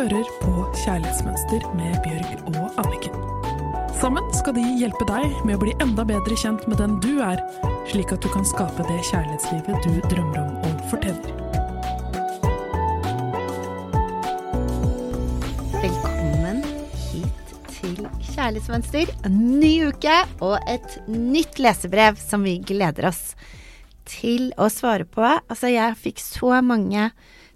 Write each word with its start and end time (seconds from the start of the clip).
hører 0.00 0.28
på 0.40 0.62
Kjærlighetsmønster 0.80 1.64
med 1.76 1.96
Bjørg 2.00 2.54
og 2.56 2.78
Anniken. 2.80 3.16
Sammen 4.00 4.24
skal 4.32 4.54
de 4.56 4.62
hjelpe 4.80 5.04
deg 5.04 5.34
med 5.44 5.58
å 5.58 5.60
bli 5.60 5.74
enda 5.84 6.06
bedre 6.08 6.36
kjent 6.40 6.62
med 6.70 6.78
den 6.80 6.94
du 7.04 7.18
er, 7.20 7.42
slik 7.90 8.14
at 8.14 8.22
du 8.24 8.30
kan 8.32 8.46
skape 8.48 8.86
det 8.88 8.96
kjærlighetslivet 9.10 9.84
du 9.84 9.98
drømmer 10.08 10.38
om 10.40 10.54
og 10.64 10.78
fortjener. 10.88 11.34
Velkommen 15.82 16.62
hit 17.02 17.52
til 17.74 17.98
Kjærlighetsmønster. 18.30 19.12
En 19.28 19.36
ny 19.60 19.74
uke 19.90 20.14
og 20.38 20.56
et 20.64 20.96
nytt 21.10 21.60
lesebrev 21.60 22.16
som 22.22 22.46
vi 22.48 22.54
gleder 22.70 23.10
oss 23.10 23.34
til 24.08 24.48
å 24.56 24.70
svare 24.72 25.04
på. 25.04 25.26
Altså, 25.28 25.68
jeg 25.74 26.00
fikk 26.06 26.24
så 26.24 26.62
mange 26.64 27.10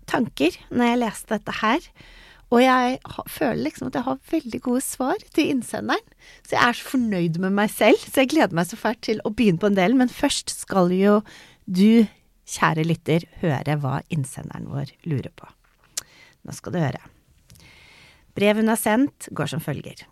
tanker 0.05 0.61
når 0.69 0.93
jeg 0.93 1.03
leste 1.07 1.39
dette 1.39 1.57
her. 1.63 1.89
Og 2.55 2.61
jeg 2.63 2.99
føler 3.35 3.65
liksom 3.65 3.89
at 3.89 3.97
jeg 3.99 4.07
har 4.07 4.21
veldig 4.31 4.61
gode 4.63 4.83
svar 4.85 5.23
til 5.35 5.51
innsenderen. 5.51 6.13
Så 6.47 6.55
jeg 6.55 6.63
er 6.63 6.79
så 6.79 6.93
fornøyd 6.93 7.41
med 7.43 7.57
meg 7.57 7.73
selv, 7.75 7.99
så 7.99 8.23
jeg 8.23 8.31
gleder 8.31 8.55
meg 8.55 8.69
så 8.71 8.79
fælt 8.79 9.03
til 9.09 9.23
å 9.27 9.33
begynne 9.35 9.59
på 9.63 9.73
en 9.73 9.79
del. 9.79 9.97
Men 9.99 10.13
først 10.13 10.55
skal 10.55 10.95
jo 10.95 11.19
du, 11.67 12.07
kjære 12.47 12.87
lytter, 12.87 13.27
høre 13.43 13.79
hva 13.83 13.99
innsenderen 14.15 14.71
vår 14.71 14.95
lurer 15.09 15.33
på. 15.35 15.51
Nå 16.45 16.55
skal 16.55 16.77
du 16.77 16.83
høre. 16.83 17.03
Brevet 18.39 18.63
hun 18.63 18.71
har 18.71 18.79
sendt, 18.79 19.31
går 19.35 19.51
som 19.55 19.63
følger. 19.65 20.05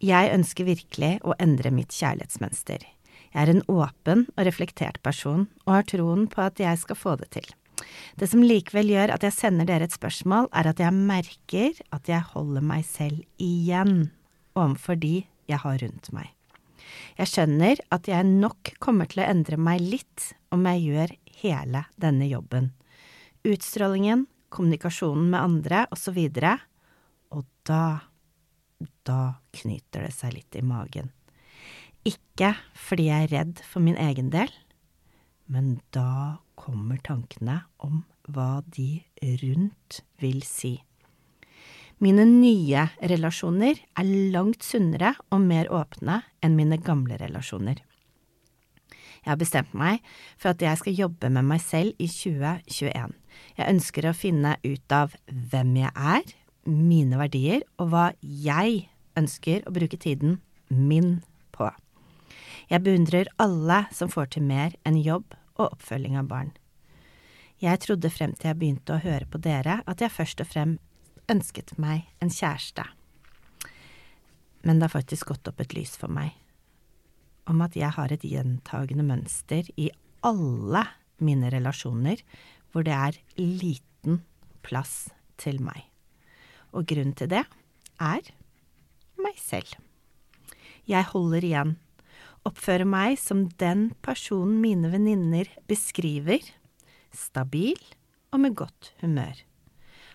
Jeg 0.00 0.32
ønsker 0.34 0.68
virkelig 0.68 1.14
å 1.24 1.36
endre 1.40 1.72
mitt 1.72 1.92
kjærlighetsmønster. 1.96 2.84
Jeg 3.30 3.40
er 3.40 3.52
en 3.52 3.64
åpen 3.70 4.26
og 4.34 4.46
reflektert 4.48 4.98
person, 5.06 5.46
og 5.68 5.74
har 5.76 5.88
troen 5.88 6.26
på 6.28 6.42
at 6.42 6.60
jeg 6.60 6.80
skal 6.82 6.98
få 6.98 7.16
det 7.20 7.30
til. 7.36 7.46
Det 8.18 8.28
som 8.30 8.42
likevel 8.44 8.92
gjør 8.92 9.14
at 9.14 9.24
jeg 9.26 9.36
sender 9.36 9.68
dere 9.68 9.86
et 9.88 9.94
spørsmål, 9.94 10.50
er 10.52 10.70
at 10.70 10.82
jeg 10.82 10.96
merker 10.96 11.80
at 11.94 12.10
jeg 12.10 12.26
holder 12.34 12.64
meg 12.64 12.84
selv 12.88 13.22
igjen 13.40 14.10
overfor 14.58 14.98
de 15.00 15.22
jeg 15.50 15.62
har 15.62 15.80
rundt 15.82 16.10
meg. 16.14 16.28
Jeg 17.18 17.30
skjønner 17.30 17.80
at 17.94 18.08
jeg 18.10 18.26
nok 18.26 18.72
kommer 18.82 19.08
til 19.10 19.22
å 19.22 19.28
endre 19.30 19.58
meg 19.60 19.82
litt 19.82 20.32
om 20.54 20.66
jeg 20.66 20.86
gjør 20.88 21.14
hele 21.42 21.84
denne 22.00 22.28
jobben. 22.30 22.70
Utstrålingen, 23.46 24.26
kommunikasjonen 24.52 25.30
med 25.32 25.40
andre 25.40 25.84
osv. 25.94 26.18
Og, 26.18 26.66
og 27.38 27.46
da, 27.68 27.84
da 29.06 29.20
knyter 29.56 30.08
det 30.08 30.14
seg 30.16 30.34
litt 30.36 30.58
i 30.58 30.64
magen. 30.66 31.12
Ikke 32.08 32.54
fordi 32.76 33.10
jeg 33.10 33.26
er 33.26 33.32
redd 33.34 33.62
for 33.66 33.84
min 33.84 33.98
egen 34.00 34.30
del, 34.32 34.50
men 35.50 35.80
da 35.94 36.38
kommer 36.54 37.00
tankene 37.02 37.64
om 37.82 38.04
hva 38.30 38.62
de 38.70 39.02
rundt 39.42 40.00
vil 40.22 40.42
si. 40.46 40.76
Mine 42.00 42.24
nye 42.24 42.86
relasjoner 43.10 43.80
er 43.98 44.10
langt 44.32 44.64
sunnere 44.64 45.12
og 45.28 45.42
mer 45.44 45.68
åpne 45.74 46.22
enn 46.40 46.54
mine 46.56 46.78
gamle 46.80 47.18
relasjoner. 47.20 47.82
Jeg 49.20 49.28
har 49.34 49.40
bestemt 49.40 49.74
meg 49.76 50.00
for 50.40 50.54
at 50.54 50.62
jeg 50.64 50.80
skal 50.80 50.96
jobbe 50.96 51.28
med 51.28 51.44
meg 51.50 51.60
selv 51.60 51.98
i 52.00 52.08
2021. 52.08 53.12
Jeg 53.58 53.74
ønsker 53.74 54.08
å 54.08 54.16
finne 54.16 54.54
ut 54.64 54.96
av 54.96 55.12
hvem 55.28 55.74
jeg 55.82 55.92
er, 55.92 56.24
mine 56.64 57.20
verdier 57.20 57.66
og 57.80 57.92
hva 57.92 58.06
jeg 58.20 58.86
ønsker 59.18 59.66
å 59.66 59.74
bruke 59.74 59.98
tiden 60.00 60.38
min 60.70 61.18
på. 61.52 61.68
Jeg 62.70 62.84
beundrer 62.86 63.28
alle 63.42 63.82
som 63.92 64.08
får 64.12 64.36
til 64.36 64.46
mer 64.46 64.76
enn 64.88 64.96
jobb 65.02 65.36
og 65.60 65.76
oppfølging 65.76 66.18
av 66.20 66.28
barn. 66.30 66.52
Jeg 67.60 67.82
trodde 67.84 68.12
frem 68.12 68.32
til 68.36 68.50
jeg 68.50 68.58
begynte 68.60 68.96
å 68.96 69.02
høre 69.02 69.28
på 69.28 69.40
dere 69.44 69.80
at 69.90 70.00
jeg 70.00 70.14
først 70.14 70.40
og 70.40 70.48
frem 70.48 70.78
ønsket 71.30 71.76
meg 71.78 72.08
en 72.24 72.32
kjæreste. 72.32 72.86
Men 74.64 74.80
det 74.80 74.88
har 74.88 74.96
faktisk 74.96 75.32
gått 75.32 75.48
opp 75.48 75.60
et 75.62 75.76
lys 75.76 75.92
for 76.00 76.12
meg 76.12 76.36
om 77.50 77.60
at 77.64 77.76
jeg 77.76 77.90
har 77.96 78.12
et 78.12 78.24
gjentagende 78.24 79.04
mønster 79.06 79.66
i 79.80 79.88
alle 80.26 80.84
mine 81.20 81.50
relasjoner 81.52 82.22
hvor 82.70 82.84
det 82.86 82.94
er 82.94 83.18
liten 83.40 84.20
plass 84.64 85.10
til 85.40 85.58
meg. 85.64 85.82
Og 86.76 86.86
grunnen 86.86 87.16
til 87.18 87.30
det 87.32 87.42
er 88.00 88.32
meg 89.20 89.40
selv. 89.40 89.72
Jeg 90.88 91.08
holder 91.10 91.44
igjen 91.46 91.76
oppfører 92.48 92.88
meg 92.88 93.18
som 93.20 93.46
den 93.60 93.90
personen 94.04 94.60
mine 94.62 94.90
venninner 94.92 95.50
beskriver, 95.70 96.42
stabil 97.12 97.78
og 98.30 98.42
med 98.44 98.56
godt 98.58 98.92
humør. 99.02 99.42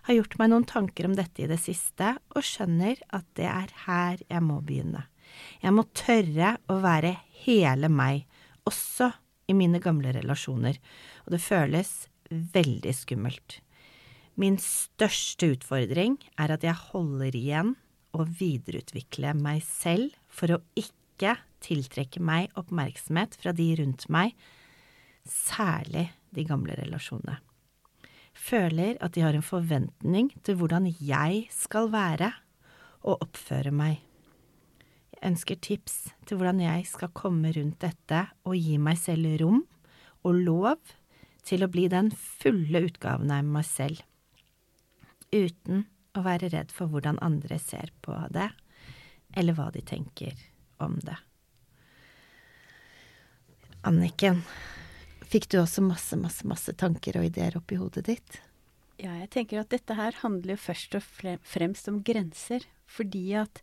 Har 0.06 0.18
gjort 0.20 0.38
meg 0.40 0.52
noen 0.52 0.68
tanker 0.70 1.08
om 1.08 1.16
dette 1.18 1.44
i 1.44 1.50
det 1.50 1.60
siste, 1.62 2.14
og 2.36 2.46
skjønner 2.46 3.00
at 3.16 3.26
det 3.38 3.48
er 3.50 3.72
her 3.88 4.22
jeg 4.22 4.44
må 4.46 4.60
begynne. 4.62 5.08
Jeg 5.64 5.74
må 5.74 5.86
tørre 5.98 6.56
å 6.70 6.78
være 6.84 7.16
hele 7.46 7.90
meg, 7.90 8.26
også 8.66 9.12
i 9.50 9.56
mine 9.58 9.82
gamle 9.82 10.14
relasjoner, 10.16 10.78
og 11.26 11.34
det 11.36 11.42
føles 11.42 11.94
veldig 12.30 12.94
skummelt. 12.96 13.60
Min 14.36 14.58
største 14.62 15.54
utfordring 15.54 16.18
er 16.42 16.54
at 16.54 16.66
jeg 16.66 16.76
holder 16.92 17.36
igjen 17.38 17.76
og 18.16 18.32
videreutvikler 18.40 19.38
meg 19.38 19.62
selv 19.66 20.16
for 20.28 20.56
å 20.56 20.62
ikke 20.78 21.05
tiltrekke 21.66 22.22
meg 22.24 22.54
oppmerksomhet 22.60 23.38
fra 23.40 23.54
de 23.56 23.68
rundt 23.80 24.08
meg, 24.12 24.36
særlig 25.26 26.10
de 26.36 26.46
gamle 26.48 26.76
relasjonene. 26.78 27.40
Føler 28.36 28.98
at 29.04 29.16
de 29.16 29.24
har 29.24 29.36
en 29.38 29.46
forventning 29.46 30.34
til 30.44 30.60
hvordan 30.60 30.90
jeg 31.00 31.46
skal 31.56 31.88
være 31.94 32.34
og 33.06 33.24
oppføre 33.24 33.72
meg. 33.72 34.02
Jeg 35.16 35.32
ønsker 35.32 35.62
tips 35.64 35.96
til 36.28 36.38
hvordan 36.38 36.60
jeg 36.62 36.84
skal 36.90 37.14
komme 37.16 37.54
rundt 37.56 37.80
dette 37.86 38.26
og 38.44 38.58
gi 38.60 38.76
meg 38.82 39.00
selv 39.00 39.38
rom 39.42 39.64
og 40.26 40.42
lov 40.44 40.96
til 41.46 41.64
å 41.64 41.72
bli 41.72 41.88
den 41.90 42.12
fulle 42.12 42.84
utgaven 42.90 43.32
av 43.32 43.46
meg 43.48 43.66
selv, 43.70 44.02
uten 45.32 45.86
å 46.18 46.24
være 46.26 46.50
redd 46.54 46.74
for 46.74 46.90
hvordan 46.90 47.22
andre 47.24 47.60
ser 47.62 47.94
på 48.04 48.18
det, 48.34 48.50
eller 49.38 49.56
hva 49.58 49.70
de 49.74 49.84
tenker 49.86 50.34
om 50.84 50.98
det. 51.04 51.18
Anniken, 53.86 54.42
fikk 55.30 55.50
du 55.52 55.60
også 55.62 55.84
masse, 55.86 56.18
masse, 56.18 56.46
masse 56.48 56.74
tanker 56.74 57.20
og 57.20 57.28
ideer 57.28 57.58
oppi 57.60 57.78
hodet 57.78 58.08
ditt? 58.08 58.40
Ja, 58.98 59.12
jeg 59.20 59.30
tenker 59.34 59.62
at 59.62 59.74
dette 59.74 59.98
her 59.98 60.16
handler 60.22 60.56
jo 60.56 60.64
først 60.64 60.96
og 60.98 61.04
fremst 61.46 61.92
om 61.92 62.00
grenser. 62.06 62.66
Fordi 62.86 63.34
at 63.38 63.62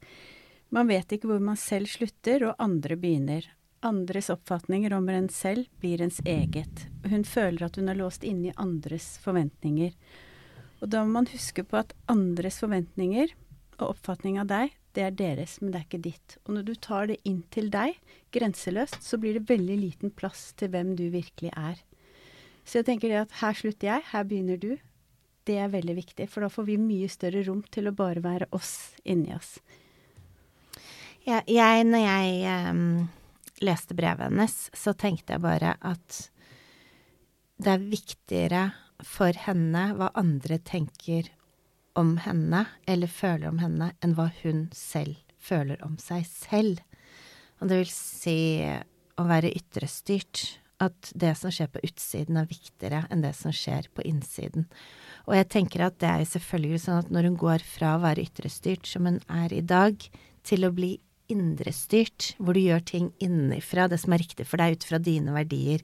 man 0.72 0.88
vet 0.90 1.12
ikke 1.14 1.30
hvor 1.30 1.42
man 1.42 1.58
selv 1.60 1.90
slutter 1.90 2.48
og 2.48 2.62
andre 2.62 2.98
begynner. 3.00 3.46
Andres 3.82 4.30
oppfatninger 4.30 4.94
om 4.94 5.08
en 5.10 5.28
selv 5.32 5.66
blir 5.82 6.02
ens 6.04 6.20
eget. 6.24 6.86
Hun 7.08 7.24
føler 7.26 7.66
at 7.66 7.78
hun 7.78 7.90
er 7.90 7.98
låst 7.98 8.26
inne 8.26 8.50
i 8.50 8.56
andres 8.60 9.16
forventninger. 9.24 9.94
Og 10.82 10.90
da 10.90 11.02
må 11.02 11.18
man 11.18 11.30
huske 11.32 11.64
på 11.66 11.80
at 11.80 11.94
andres 12.10 12.60
forventninger 12.62 13.34
og 13.78 13.94
oppfatning 13.94 14.38
av 14.42 14.50
deg, 14.50 14.76
det 14.92 15.04
er 15.06 15.14
deres, 15.16 15.56
men 15.60 15.72
det 15.72 15.80
er 15.80 15.86
ikke 15.86 16.04
ditt. 16.04 16.36
Og 16.44 16.56
når 16.56 16.66
du 16.68 16.72
tar 16.76 17.08
det 17.08 17.18
inn 17.28 17.40
til 17.54 17.70
deg, 17.72 17.96
grenseløst, 18.34 19.00
så 19.04 19.18
blir 19.20 19.38
det 19.38 19.48
veldig 19.48 19.78
liten 19.80 20.12
plass 20.12 20.50
til 20.60 20.72
hvem 20.72 20.94
du 20.98 21.06
virkelig 21.14 21.52
er. 21.56 21.80
Så 22.64 22.80
jeg 22.80 22.90
tenker 22.90 23.10
det 23.10 23.22
at 23.24 23.38
her 23.40 23.56
slutter 23.58 23.88
jeg, 23.88 24.08
her 24.12 24.26
begynner 24.28 24.60
du. 24.60 24.74
Det 25.48 25.56
er 25.58 25.72
veldig 25.72 25.96
viktig, 25.96 26.28
for 26.30 26.44
da 26.44 26.52
får 26.52 26.68
vi 26.68 26.78
mye 26.78 27.08
større 27.10 27.42
rom 27.48 27.64
til 27.74 27.88
å 27.88 27.96
bare 27.96 28.22
være 28.22 28.50
oss 28.54 28.92
inni 29.02 29.32
oss. 29.34 29.56
Ja, 31.26 31.40
jeg, 31.46 31.86
når 31.86 32.04
jeg 32.04 32.70
um, 32.70 32.86
leste 33.62 33.96
brevet 33.98 34.28
hennes, 34.28 34.56
så 34.74 34.94
tenkte 34.98 35.36
jeg 35.36 35.44
bare 35.44 35.76
at 35.80 36.24
det 37.62 37.76
er 37.76 37.90
viktigere 37.90 38.62
for 39.06 39.34
henne 39.46 39.92
hva 39.98 40.10
andre 40.18 40.58
tenker 40.66 41.30
om 41.98 42.16
henne, 42.24 42.64
eller 42.88 43.10
føler 43.10 43.50
om 43.50 43.60
henne, 43.62 43.92
enn 44.02 44.16
hva 44.16 44.30
hun 44.42 44.66
selv 44.76 45.18
føler 45.42 45.80
om 45.84 45.98
seg 46.00 46.26
selv. 46.28 46.80
Og 47.60 47.70
det 47.70 47.82
vil 47.82 47.92
si 47.92 48.40
å 49.18 49.28
være 49.28 49.52
ytrestyrt. 49.58 50.58
At 50.82 51.12
det 51.14 51.36
som 51.38 51.52
skjer 51.54 51.68
på 51.70 51.78
utsiden 51.86 52.40
er 52.40 52.48
viktigere 52.50 53.04
enn 53.12 53.20
det 53.22 53.36
som 53.38 53.52
skjer 53.54 53.86
på 53.94 54.02
innsiden. 54.08 54.64
Og 55.28 55.36
jeg 55.36 55.46
tenker 55.54 55.84
at 55.86 56.00
det 56.02 56.08
er 56.10 56.24
selvfølgelig 56.26 56.80
sånn 56.82 57.04
at 57.04 57.12
når 57.14 57.28
hun 57.28 57.36
går 57.38 57.62
fra 57.62 57.92
å 57.94 58.00
være 58.02 58.24
ytrestyrt, 58.24 58.88
som 58.90 59.06
hun 59.06 59.20
er 59.30 59.54
i 59.54 59.62
dag, 59.62 60.02
til 60.42 60.66
å 60.66 60.72
bli 60.74 60.96
indrestyrt, 61.32 62.32
hvor 62.38 62.56
du 62.56 62.62
gjør 62.62 62.84
ting 62.86 63.08
innenfra, 63.22 63.88
det 63.90 63.98
som 64.02 64.14
er 64.14 64.22
riktig 64.22 64.46
for 64.48 64.62
deg 64.62 64.76
ut 64.76 64.86
fra 64.88 65.00
dine 65.02 65.34
verdier 65.34 65.82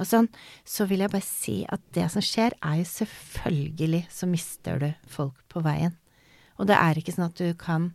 og 0.00 0.08
sånn, 0.08 0.28
så 0.64 0.86
vil 0.88 1.04
jeg 1.04 1.12
bare 1.12 1.26
si 1.26 1.56
at 1.68 1.82
det 1.96 2.06
som 2.12 2.24
skjer, 2.24 2.56
er 2.64 2.80
jo 2.80 2.88
selvfølgelig 2.88 4.04
så 4.12 4.28
mister 4.30 4.80
du 4.80 4.88
folk 5.10 5.42
på 5.52 5.62
veien. 5.64 5.96
Og 6.60 6.68
det 6.68 6.78
er 6.78 6.98
ikke 6.98 7.14
sånn 7.14 7.28
at 7.28 7.40
du 7.40 7.52
kan 7.58 7.90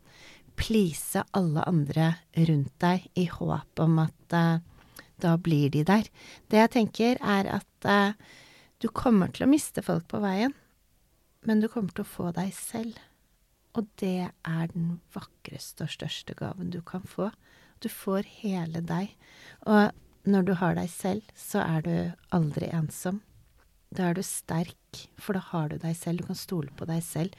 please 0.57 1.21
alle 1.37 1.63
andre 1.69 2.15
rundt 2.49 2.73
deg 2.81 3.05
i 3.17 3.27
håp 3.29 3.81
om 3.83 4.01
at 4.03 4.35
uh, 4.35 4.59
da 5.21 5.35
blir 5.41 5.71
de 5.73 5.83
der. 5.85 6.09
Det 6.49 6.61
jeg 6.61 6.73
tenker, 6.73 7.21
er 7.21 7.49
at 7.59 7.89
uh, 7.89 8.17
du 8.81 8.89
kommer 8.89 9.31
til 9.33 9.45
å 9.45 9.51
miste 9.51 9.83
folk 9.85 10.07
på 10.09 10.21
veien, 10.21 10.53
men 11.45 11.61
du 11.61 11.69
kommer 11.71 11.93
til 11.93 12.05
å 12.05 12.09
få 12.09 12.31
deg 12.35 12.51
selv. 12.53 12.97
Og 13.77 13.85
det 14.01 14.31
er 14.31 14.73
den 14.73 14.97
vakreste 15.13 15.85
og 15.85 15.93
største 15.93 16.33
gaven 16.37 16.71
du 16.73 16.81
kan 16.81 17.05
få. 17.05 17.29
Du 17.83 17.89
får 17.93 18.25
hele 18.41 18.81
deg. 18.81 19.13
Og 19.69 19.93
når 20.27 20.47
du 20.47 20.53
har 20.57 20.77
deg 20.79 20.89
selv, 20.91 21.25
så 21.37 21.61
er 21.61 21.85
du 21.85 21.95
aldri 22.35 22.71
ensom. 22.73 23.21
Da 23.93 24.09
er 24.09 24.17
du 24.17 24.23
sterk, 24.25 25.03
for 25.21 25.37
da 25.37 25.43
har 25.51 25.69
du 25.71 25.77
deg 25.79 25.93
selv. 25.95 26.23
Du 26.23 26.31
kan 26.31 26.39
stole 26.39 26.73
på 26.75 26.87
deg 26.89 27.03
selv. 27.05 27.35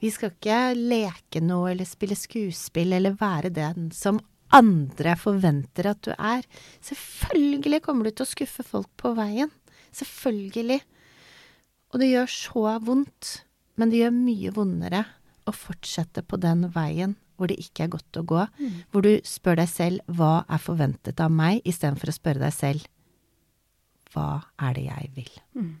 Vi 0.00 0.10
skal 0.10 0.32
ikke 0.32 0.60
leke 0.78 1.42
noe 1.44 1.72
eller 1.72 1.88
spille 1.88 2.16
skuespill 2.18 2.94
eller 2.96 3.18
være 3.18 3.52
den 3.54 3.90
som 3.94 4.20
andre 4.52 5.16
forventer 5.18 5.88
at 5.90 6.02
du 6.06 6.12
er. 6.14 6.46
Selvfølgelig 6.84 7.82
kommer 7.84 8.06
du 8.06 8.14
til 8.14 8.26
å 8.26 8.32
skuffe 8.32 8.64
folk 8.66 8.90
på 9.00 9.14
veien. 9.18 9.50
Selvfølgelig. 9.92 10.80
Og 11.92 12.00
det 12.00 12.12
gjør 12.12 12.30
så 12.32 12.64
vondt, 12.86 13.32
men 13.76 13.92
det 13.92 14.00
gjør 14.04 14.16
mye 14.16 14.54
vondere 14.56 15.02
å 15.46 15.54
fortsette 15.54 16.24
på 16.26 16.38
den 16.40 16.68
veien 16.74 17.16
hvor 17.36 17.50
det 17.50 17.58
ikke 17.58 17.86
er 17.86 17.92
godt 17.94 18.18
å 18.20 18.24
gå, 18.28 18.42
mm. 18.46 18.74
hvor 18.92 19.04
du 19.04 19.12
spør 19.26 19.62
deg 19.62 19.70
selv 19.70 20.14
hva 20.18 20.44
er 20.46 20.62
forventet 20.62 21.22
av 21.22 21.32
meg, 21.34 21.62
istedenfor 21.66 22.12
å 22.12 22.14
spørre 22.14 22.44
deg 22.44 22.54
selv 22.54 22.90
hva 24.12 24.42
er 24.62 24.76
det 24.76 24.84
jeg 24.86 25.10
vil. 25.16 25.32
Mm. 25.56 25.72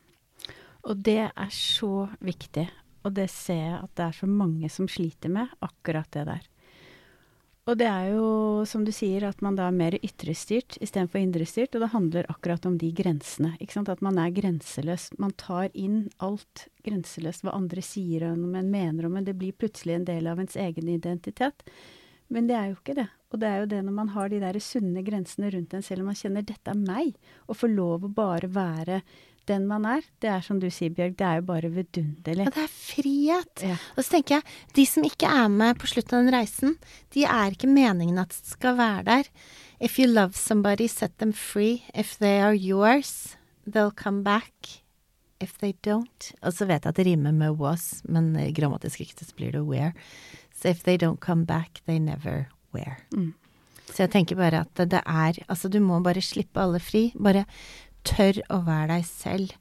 Og 0.90 1.02
det 1.06 1.20
er 1.28 1.52
så 1.54 2.08
viktig, 2.24 2.64
og 3.06 3.14
det 3.14 3.28
ser 3.30 3.60
jeg 3.60 3.76
at 3.78 3.92
det 3.98 4.08
er 4.08 4.16
så 4.16 4.28
mange 4.30 4.70
som 4.72 4.88
sliter 4.90 5.30
med, 5.30 5.52
akkurat 5.62 6.10
det 6.16 6.24
der. 6.30 6.48
Og 7.70 7.78
det 7.78 7.86
er 7.86 8.08
jo, 8.10 8.26
som 8.66 8.82
du 8.82 8.90
sier, 8.90 9.22
at 9.28 9.42
man 9.44 9.54
da 9.54 9.68
er 9.68 9.76
mer 9.76 9.94
ytrestyrt 10.02 10.80
istedenfor 10.82 11.20
indrestyrt. 11.20 11.76
Og 11.76 11.84
det 11.84 11.92
handler 11.92 12.30
akkurat 12.32 12.66
om 12.66 12.74
de 12.78 12.90
grensene. 12.90 13.52
ikke 13.62 13.76
sant? 13.76 13.92
At 13.92 14.02
man 14.02 14.18
er 14.18 14.34
grenseløs. 14.34 15.12
Man 15.22 15.34
tar 15.38 15.70
inn 15.78 16.08
alt 16.18 16.66
grenseløst, 16.82 17.44
hva 17.46 17.54
andre 17.54 17.84
sier 17.86 18.26
om 18.32 18.56
en, 18.58 18.70
mener 18.72 19.06
om 19.06 19.14
en. 19.16 19.26
Det 19.28 19.36
blir 19.38 19.54
plutselig 19.54 20.00
en 20.00 20.08
del 20.10 20.26
av 20.26 20.42
ens 20.42 20.58
egen 20.58 20.90
identitet. 20.90 21.62
Men 22.32 22.48
det 22.50 22.56
er 22.58 22.72
jo 22.72 22.80
ikke 22.80 22.98
det. 22.98 23.06
Og 23.30 23.40
det 23.40 23.48
er 23.48 23.62
jo 23.62 23.70
det 23.70 23.82
når 23.86 23.94
man 23.94 24.10
har 24.16 24.32
de 24.32 24.42
der 24.42 24.58
sunne 24.58 25.04
grensene 25.06 25.52
rundt 25.54 25.76
en 25.76 25.86
selv, 25.86 26.02
og 26.02 26.10
man 26.10 26.18
kjenner 26.18 26.42
'dette 26.42 26.72
er 26.72 26.82
meg', 26.82 27.14
og 27.46 27.56
får 27.56 27.70
lov 27.76 28.04
å 28.04 28.14
bare 28.14 28.50
være 28.50 29.02
den 29.50 29.66
man 29.66 29.86
er, 29.88 30.04
det 30.22 30.30
er 30.30 30.44
som 30.44 30.60
du 30.62 30.68
sier, 30.72 30.92
Bjørg, 30.94 31.16
det 31.18 31.26
er 31.26 31.40
jo 31.40 31.46
bare 31.48 31.70
vidunderlig. 31.72 32.46
Ja, 32.46 32.54
det 32.54 32.64
er 32.64 32.72
frihet. 32.72 33.64
Ja. 33.66 33.78
Og 33.96 34.04
så 34.04 34.16
tenker 34.16 34.38
jeg, 34.38 34.56
de 34.78 34.84
som 34.88 35.06
ikke 35.08 35.30
er 35.30 35.50
med 35.52 35.80
på 35.80 35.90
slutten 35.90 36.18
av 36.18 36.26
den 36.26 36.36
reisen, 36.36 36.76
de 37.14 37.26
er 37.28 37.56
ikke 37.56 37.70
meningen 37.70 38.22
at 38.22 38.36
skal 38.36 38.78
være 38.78 39.06
der. 39.08 39.32
If 39.82 39.98
you 39.98 40.06
love 40.06 40.38
somebody, 40.38 40.86
set 40.86 41.18
them 41.18 41.32
free. 41.32 41.82
If 41.94 42.14
they 42.18 42.38
are 42.40 42.54
yours, 42.54 43.36
they'll 43.66 43.94
come 43.94 44.22
back. 44.22 44.78
If 45.42 45.58
they 45.58 45.74
don't 45.82 46.30
Og 46.42 46.52
så 46.54 46.68
vet 46.68 46.84
jeg 46.84 46.92
at 46.92 46.98
det 47.00 47.06
rimer 47.08 47.32
med 47.34 47.58
was, 47.58 48.02
men 48.06 48.36
grammatisk 48.54 49.00
riktig 49.02 49.26
så 49.26 49.34
blir 49.34 49.50
det 49.50 49.64
where. 49.66 49.92
So 50.54 50.68
if 50.68 50.84
they 50.84 50.96
don't 50.96 51.18
come 51.18 51.44
back, 51.44 51.82
they 51.86 51.98
never 51.98 52.46
wear. 52.72 53.02
Mm. 53.12 53.34
Så 53.90 54.04
jeg 54.04 54.12
tenker 54.14 54.38
bare 54.38 54.62
at 54.64 54.82
det 54.88 55.02
er 55.02 55.42
Altså, 55.48 55.68
du 55.68 55.80
må 55.80 56.00
bare 56.00 56.22
slippe 56.22 56.60
alle 56.62 56.80
fri. 56.80 57.10
Bare 57.18 57.44
tør 58.08 58.42
å 58.52 58.62
være 58.66 58.96
deg 58.96 59.08
selv, 59.08 59.56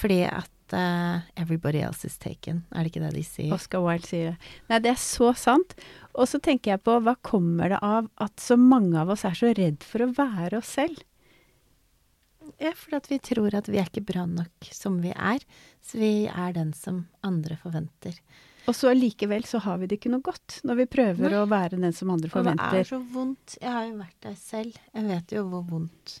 fordi 0.00 0.22
at 0.28 0.74
uh, 0.76 1.20
everybody 1.36 1.82
else 1.82 2.06
is 2.06 2.18
taken. 2.18 2.64
Er 2.70 2.84
det 2.84 2.92
ikke 2.92 3.04
det 3.04 3.12
de 3.16 3.24
sier? 3.26 3.52
Oscar 3.54 3.84
Wilde 3.84 4.08
sier 4.08 4.32
det. 4.32 4.50
Nei, 4.70 4.80
det 4.84 4.94
er 4.94 5.00
så 5.02 5.32
sant. 5.38 5.76
Og 6.14 6.28
så 6.30 6.40
tenker 6.42 6.74
jeg 6.74 6.84
på 6.86 6.96
hva 7.04 7.16
kommer 7.26 7.74
det 7.74 7.80
av 7.84 8.10
at 8.22 8.42
så 8.42 8.58
mange 8.60 8.98
av 9.00 9.12
oss 9.14 9.26
er 9.28 9.36
så 9.38 9.52
redd 9.56 9.84
for 9.86 10.06
å 10.06 10.12
være 10.16 10.60
oss 10.60 10.74
selv? 10.78 11.02
Ja, 12.58 12.72
fordi 12.74 12.96
at 12.98 13.10
vi 13.10 13.18
tror 13.22 13.54
at 13.54 13.68
vi 13.70 13.78
er 13.78 13.88
ikke 13.88 14.06
bra 14.08 14.24
nok 14.26 14.70
som 14.74 14.98
vi 15.04 15.12
er. 15.14 15.42
Så 15.86 16.00
vi 16.00 16.14
er 16.26 16.54
den 16.56 16.72
som 16.76 17.04
andre 17.26 17.58
forventer. 17.60 18.16
Og 18.68 18.76
så 18.76 18.90
allikevel 18.90 19.46
så 19.48 19.62
har 19.64 19.78
vi 19.80 19.88
det 19.88 19.98
ikke 19.98 20.12
noe 20.12 20.24
godt 20.24 20.60
når 20.68 20.82
vi 20.82 20.88
prøver 20.92 21.32
Nei. 21.32 21.38
å 21.40 21.46
være 21.50 21.78
den 21.80 21.94
som 21.96 22.10
andre 22.12 22.30
forventer. 22.32 22.66
Og 22.66 22.76
det 22.76 22.82
er 22.84 22.90
så 22.90 23.00
vondt. 23.14 23.54
Jeg 23.60 23.72
har 23.72 23.86
jo 23.88 23.94
vært 24.02 24.18
der 24.26 24.36
selv. 24.38 24.82
Jeg 24.94 25.08
vet 25.08 25.34
jo 25.36 25.46
hvor 25.48 25.64
vondt 25.70 26.18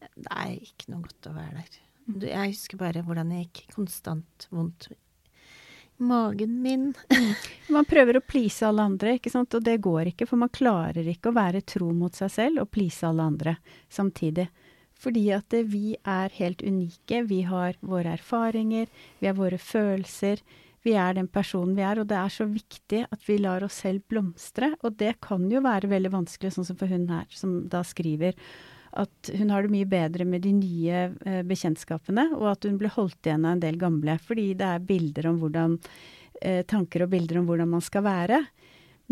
det 0.00 0.30
er 0.30 0.54
ikke 0.56 0.92
noe 0.92 1.04
godt 1.04 1.30
å 1.30 1.34
være 1.36 1.60
der. 1.60 1.82
Jeg 2.28 2.54
husker 2.54 2.80
bare 2.80 3.04
hvordan 3.04 3.34
jeg 3.34 3.48
gikk 3.48 3.74
konstant 3.74 4.48
vondt 4.50 4.88
i 4.92 4.96
magen 5.98 6.62
min. 6.62 6.92
man 7.74 7.86
prøver 7.88 8.18
å 8.18 8.24
please 8.24 8.66
alle 8.66 8.84
andre, 8.86 9.16
ikke 9.18 9.32
sant, 9.32 9.54
og 9.54 9.64
det 9.66 9.78
går 9.84 10.12
ikke, 10.12 10.28
for 10.30 10.40
man 10.40 10.52
klarer 10.54 11.06
ikke 11.10 11.32
å 11.32 11.36
være 11.36 11.64
tro 11.66 11.90
mot 11.96 12.14
seg 12.14 12.32
selv 12.32 12.64
og 12.64 12.70
please 12.74 13.06
alle 13.06 13.26
andre 13.32 13.56
samtidig. 13.92 14.48
Fordi 14.98 15.28
at 15.34 15.54
vi 15.70 15.92
er 16.02 16.32
helt 16.40 16.62
unike. 16.62 17.20
Vi 17.28 17.44
har 17.46 17.76
våre 17.86 18.16
erfaringer, 18.16 18.88
vi 19.20 19.28
har 19.28 19.36
våre 19.38 19.58
følelser. 19.62 20.42
Vi 20.86 20.94
er 20.98 21.14
den 21.14 21.28
personen 21.30 21.76
vi 21.76 21.84
er, 21.86 22.00
og 22.00 22.08
det 22.10 22.18
er 22.18 22.32
så 22.32 22.46
viktig 22.50 23.04
at 23.06 23.22
vi 23.26 23.36
lar 23.42 23.62
oss 23.66 23.78
selv 23.84 24.02
blomstre. 24.10 24.72
Og 24.82 24.96
det 24.98 25.16
kan 25.22 25.46
jo 25.50 25.62
være 25.62 25.90
veldig 25.90 26.10
vanskelig, 26.14 26.54
sånn 26.54 26.66
som 26.66 26.78
for 26.80 26.90
hun 26.90 27.06
her, 27.12 27.30
som 27.30 27.60
da 27.70 27.84
skriver 27.86 28.34
at 28.92 29.30
hun 29.36 29.50
har 29.52 29.64
det 29.64 29.72
mye 29.72 29.88
bedre 29.88 30.24
med 30.28 30.44
de 30.46 30.52
nye 30.56 31.02
eh, 31.26 31.42
bekjentskapene, 31.46 32.30
og 32.38 32.52
at 32.54 32.68
hun 32.68 32.78
ble 32.80 32.90
holdt 32.92 33.28
igjen 33.28 33.46
av 33.46 33.56
en 33.56 33.64
del 33.64 33.78
gamle. 33.80 34.18
Fordi 34.24 34.52
det 34.58 34.68
er 34.68 34.86
bilder 34.88 35.30
om 35.30 35.40
hvordan 35.42 35.78
eh, 36.42 36.62
Tanker 36.68 37.04
og 37.04 37.12
bilder 37.12 37.40
om 37.40 37.48
hvordan 37.50 37.72
man 37.76 37.84
skal 37.84 38.06
være. 38.06 38.42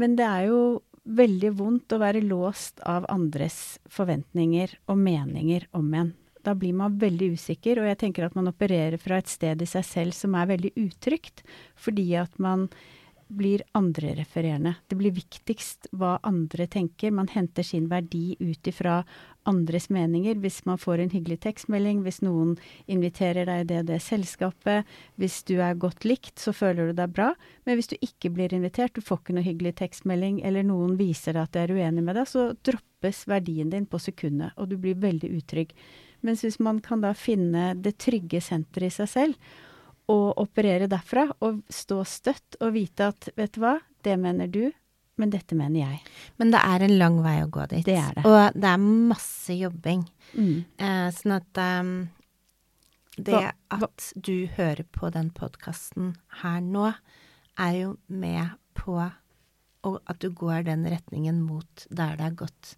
Men 0.00 0.16
det 0.18 0.26
er 0.28 0.48
jo 0.50 0.60
veldig 1.06 1.52
vondt 1.54 1.94
å 1.94 2.02
være 2.02 2.24
låst 2.24 2.80
av 2.86 3.06
andres 3.12 3.78
forventninger 3.92 4.72
og 4.90 4.98
meninger 4.98 5.68
om 5.78 5.92
en. 5.94 6.12
Da 6.46 6.54
blir 6.54 6.74
man 6.78 6.98
veldig 6.98 7.32
usikker, 7.34 7.80
og 7.80 7.88
jeg 7.90 7.98
tenker 8.02 8.26
at 8.26 8.36
man 8.38 8.50
opererer 8.50 8.98
fra 9.02 9.18
et 9.18 9.30
sted 9.30 9.62
i 9.62 9.68
seg 9.70 9.86
selv 9.86 10.14
som 10.14 10.34
er 10.38 10.50
veldig 10.52 10.72
utrygt, 10.78 11.42
fordi 11.74 12.12
at 12.18 12.38
man 12.42 12.68
blir 13.28 13.62
andrerefererende. 13.72 14.74
Det 14.86 14.96
blir 14.98 15.14
viktigst 15.14 15.88
hva 15.96 16.16
andre 16.26 16.66
tenker. 16.70 17.10
Man 17.10 17.28
henter 17.32 17.66
sin 17.66 17.88
verdi 17.90 18.36
ut 18.38 18.66
ifra 18.70 19.00
andres 19.46 19.88
meninger. 19.90 20.38
Hvis 20.42 20.62
man 20.66 20.78
får 20.78 21.02
en 21.02 21.12
hyggelig 21.14 21.40
tekstmelding, 21.42 22.02
hvis 22.06 22.22
noen 22.22 22.54
inviterer 22.86 23.48
deg 23.48 23.64
i 23.64 23.68
det 23.70 23.82
og 23.82 23.90
det 23.90 24.00
selskapet, 24.04 24.96
hvis 25.18 25.40
du 25.48 25.56
er 25.58 25.78
godt 25.78 26.06
likt, 26.06 26.38
så 26.38 26.54
føler 26.54 26.90
du 26.90 26.96
deg 27.00 27.14
bra. 27.16 27.32
Men 27.66 27.78
hvis 27.78 27.90
du 27.90 27.96
ikke 27.98 28.30
blir 28.34 28.54
invitert, 28.54 28.94
du 28.94 29.04
får 29.04 29.22
ikke 29.22 29.38
noe 29.38 29.46
hyggelig 29.46 29.76
tekstmelding, 29.82 30.40
eller 30.46 30.66
noen 30.66 30.96
viser 31.00 31.36
deg 31.36 31.46
at 31.46 31.56
de 31.56 31.64
er 31.64 31.76
uenig 31.76 32.06
med 32.06 32.18
deg, 32.18 32.30
så 32.30 32.50
droppes 32.66 33.24
verdien 33.30 33.70
din 33.74 33.90
på 33.90 34.00
sekundet, 34.02 34.54
og 34.56 34.70
du 34.70 34.78
blir 34.80 34.98
veldig 35.02 35.34
utrygg. 35.40 35.74
Mens 36.26 36.42
hvis 36.42 36.58
man 36.62 36.80
kan 36.82 37.02
da 37.04 37.12
finne 37.14 37.72
det 37.78 37.98
trygge 38.02 38.40
senteret 38.42 38.90
i 38.90 38.96
seg 39.00 39.10
selv, 39.12 39.56
og 40.12 40.38
operere 40.38 40.88
derfra, 40.90 41.26
og 41.42 41.62
stå 41.72 42.02
støtt 42.06 42.58
og 42.62 42.74
vite 42.76 43.10
at 43.10 43.30
vet 43.38 43.54
du 43.56 43.62
hva, 43.64 43.76
det 44.06 44.14
mener 44.22 44.50
du, 44.50 44.68
men 45.16 45.32
dette 45.32 45.56
mener 45.56 45.80
jeg. 45.80 46.02
Men 46.36 46.52
det 46.52 46.60
er 46.60 46.84
en 46.86 46.96
lang 47.00 47.18
vei 47.24 47.38
å 47.42 47.48
gå 47.50 47.64
dit. 47.72 47.86
Det 47.88 47.96
er 47.98 48.18
det. 48.18 48.26
Og 48.28 48.58
det 48.58 48.68
er 48.70 48.84
masse 48.84 49.56
jobbing. 49.56 50.04
Mm. 50.36 50.56
Eh, 50.76 51.06
sånn 51.16 51.36
at 51.38 51.62
um, 51.80 51.92
det 53.16 53.32
hva, 53.32 53.52
hva? 53.72 53.88
at 53.88 54.10
du 54.14 54.46
hører 54.58 54.84
på 54.92 55.10
den 55.14 55.32
podkasten 55.34 56.14
her 56.42 56.60
nå, 56.64 56.90
er 57.56 57.78
jo 57.78 57.94
med 58.12 58.58
på 58.76 58.98
at 59.00 60.18
du 60.20 60.28
går 60.34 60.66
den 60.66 60.84
retningen 60.90 61.38
mot 61.46 61.86
der 61.88 62.18
det 62.18 62.26
er 62.26 62.38
godt 62.42 62.72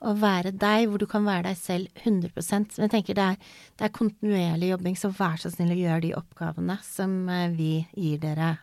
å 0.00 0.14
være 0.16 0.52
deg, 0.56 0.86
hvor 0.88 1.00
du 1.00 1.06
kan 1.10 1.26
være 1.26 1.50
deg 1.50 1.58
selv 1.60 2.02
100% 2.06 2.78
Men 2.78 2.86
jeg 2.86 2.92
tenker 2.94 3.18
det 3.18 3.26
er, 3.34 3.52
det 3.76 3.86
er 3.86 3.94
kontinuerlig 3.96 4.72
jobbing, 4.72 4.96
så 4.96 5.12
vær 5.12 5.40
så 5.40 5.52
snill 5.52 5.74
å 5.74 5.80
gjøre 5.80 6.04
de 6.06 6.14
oppgavene 6.16 6.78
som 6.86 7.16
eh, 7.28 7.50
vi 7.52 7.72
gir 7.92 8.20
dere 8.22 8.54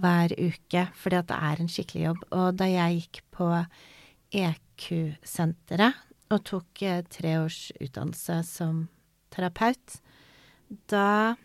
hver 0.00 0.34
uke, 0.38 0.84
fordi 0.94 1.18
at 1.18 1.30
det 1.30 1.38
er 1.50 1.62
en 1.62 1.70
skikkelig 1.70 2.04
jobb. 2.04 2.26
Og 2.38 2.58
da 2.58 2.68
jeg 2.70 2.98
gikk 3.00 3.22
på 3.34 3.48
EQ-senteret 4.40 6.06
og 6.30 6.44
tok 6.46 6.82
eh, 6.86 7.02
tre 7.10 7.36
års 7.42 7.62
utdannelse 7.78 8.40
som 8.46 8.84
terapeut, 9.34 9.98
da 10.90 11.36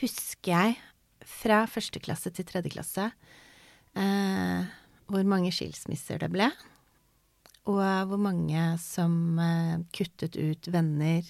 husker 0.00 0.50
jeg 0.50 0.78
fra 1.26 1.64
første 1.70 2.02
klasse 2.02 2.30
til 2.34 2.46
tredje 2.46 2.70
klasse 2.74 3.08
eh, 3.98 4.70
hvor 5.10 5.26
mange 5.26 5.50
skilsmisser 5.54 6.22
det 6.22 6.30
ble 6.34 6.48
og 7.70 7.82
hvor 8.10 8.18
mange 8.18 8.62
som 8.82 9.38
eh, 9.38 9.82
kuttet 9.94 10.36
ut 10.36 10.68
venner. 10.72 11.26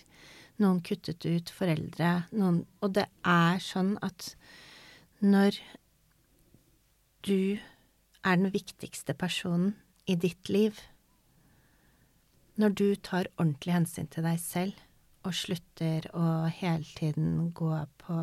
Noen 0.62 0.80
kuttet 0.84 1.24
ut 1.26 1.50
foreldre. 1.52 2.22
Noen 2.32 2.62
Og 2.80 2.94
det 2.96 3.08
er 3.26 3.60
sånn 3.60 3.96
at 4.04 4.32
når 5.20 5.58
du 7.26 7.58
er 8.22 8.38
den 8.38 8.52
viktigste 8.54 9.14
personen 9.14 9.74
i 10.06 10.16
ditt 10.18 10.48
liv, 10.50 10.78
når 12.58 12.74
du 12.78 12.88
tar 12.96 13.30
ordentlig 13.38 13.74
hensyn 13.74 14.08
til 14.10 14.26
deg 14.26 14.40
selv 14.42 14.80
og 15.22 15.34
slutter 15.36 16.08
å 16.18 16.48
hele 16.50 16.86
tiden 16.98 17.52
gå 17.54 17.70
på, 18.02 18.16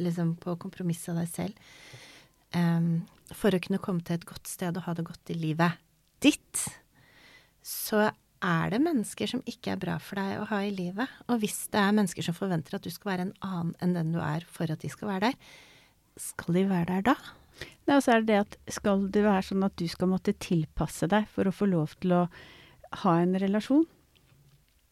liksom 0.00 0.34
på 0.40 0.56
kompromiss 0.60 1.04
av 1.12 1.20
deg 1.20 1.28
selv 1.28 1.58
um, 2.56 3.04
for 3.36 3.52
å 3.52 3.60
kunne 3.60 3.82
komme 3.84 4.04
til 4.06 4.16
et 4.16 4.28
godt 4.28 4.48
sted 4.48 4.76
og 4.78 4.88
ha 4.88 4.96
det 4.96 5.04
godt 5.06 5.34
i 5.34 5.36
livet 5.36 5.76
ditt, 6.24 6.62
så 7.66 8.10
er 8.44 8.70
det 8.70 8.82
mennesker 8.84 9.30
som 9.30 9.42
ikke 9.48 9.72
er 9.74 9.80
bra 9.80 9.96
for 10.02 10.20
deg 10.20 10.38
å 10.38 10.48
ha 10.52 10.60
i 10.62 10.74
livet. 10.74 11.10
Og 11.26 11.40
hvis 11.42 11.66
det 11.72 11.80
er 11.80 11.96
mennesker 11.96 12.26
som 12.26 12.36
forventer 12.36 12.76
at 12.76 12.84
du 12.84 12.92
skal 12.94 13.14
være 13.14 13.26
en 13.26 13.34
annen 13.46 13.72
enn 13.82 13.96
den 13.96 14.12
du 14.14 14.20
er 14.22 14.46
for 14.46 14.70
at 14.70 14.84
de 14.84 14.90
skal 14.92 15.10
være 15.10 15.32
der, 15.32 15.56
skal 16.20 16.56
de 16.56 16.62
være 16.70 16.86
der 16.92 17.08
da? 17.10 17.16
Nei, 17.88 17.96
og 17.96 18.04
så 18.04 18.14
er 18.14 18.22
det 18.22 18.28
det 18.30 18.38
at 18.44 18.56
skal 18.76 19.06
det 19.12 19.24
være 19.24 19.48
sånn 19.48 19.66
at 19.66 19.76
du 19.80 19.86
skal 19.88 20.10
måtte 20.12 20.36
tilpasse 20.38 21.08
deg 21.10 21.28
for 21.32 21.48
å 21.48 21.54
få 21.54 21.68
lov 21.70 21.96
til 22.02 22.14
å 22.14 22.22
ha 23.02 23.14
en 23.22 23.36
relasjon? 23.40 23.86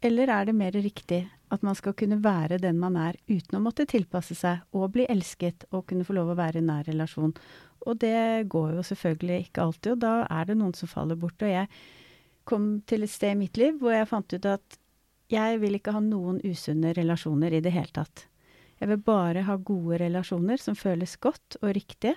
Eller 0.04 0.32
er 0.32 0.48
det 0.48 0.56
mer 0.56 0.74
riktig 0.74 1.22
at 1.54 1.62
man 1.64 1.76
skal 1.78 1.94
kunne 1.96 2.18
være 2.24 2.58
den 2.60 2.80
man 2.80 2.96
er 2.98 3.16
uten 3.28 3.58
å 3.58 3.62
måtte 3.62 3.86
tilpasse 3.88 4.34
seg 4.36 4.64
og 4.74 4.90
bli 4.96 5.06
elsket 5.08 5.68
og 5.70 5.86
kunne 5.88 6.04
få 6.04 6.16
lov 6.16 6.32
å 6.32 6.38
være 6.40 6.60
i 6.60 6.64
nær 6.64 6.88
relasjon? 6.88 7.36
Og 7.84 8.00
det 8.00 8.48
går 8.52 8.78
jo 8.78 8.84
selvfølgelig 8.88 9.46
ikke 9.46 9.68
alltid, 9.68 9.92
og 9.94 10.02
da 10.04 10.14
er 10.32 10.48
det 10.48 10.56
noen 10.58 10.74
som 10.76 10.88
faller 10.88 11.20
bort. 11.20 11.40
Og 11.44 11.52
jeg 11.52 11.68
kom 12.48 12.82
til 12.88 13.04
et 13.06 13.12
sted 13.12 13.34
i 13.34 13.40
mitt 13.44 13.58
liv 13.60 13.78
hvor 13.80 13.94
jeg 13.94 14.10
fant 14.10 14.36
ut 14.36 14.48
at 14.48 14.78
jeg 15.32 15.58
vil 15.62 15.78
ikke 15.78 15.94
ha 15.96 16.02
noen 16.04 16.40
usunne 16.44 16.92
relasjoner 16.96 17.56
i 17.56 17.62
det 17.64 17.72
hele 17.74 17.92
tatt. 17.96 18.26
Jeg 18.80 18.90
vil 18.90 19.00
bare 19.06 19.46
ha 19.46 19.56
gode 19.56 19.98
relasjoner 20.02 20.60
som 20.60 20.76
føles 20.76 21.16
godt 21.22 21.58
og 21.62 21.72
riktige. 21.76 22.16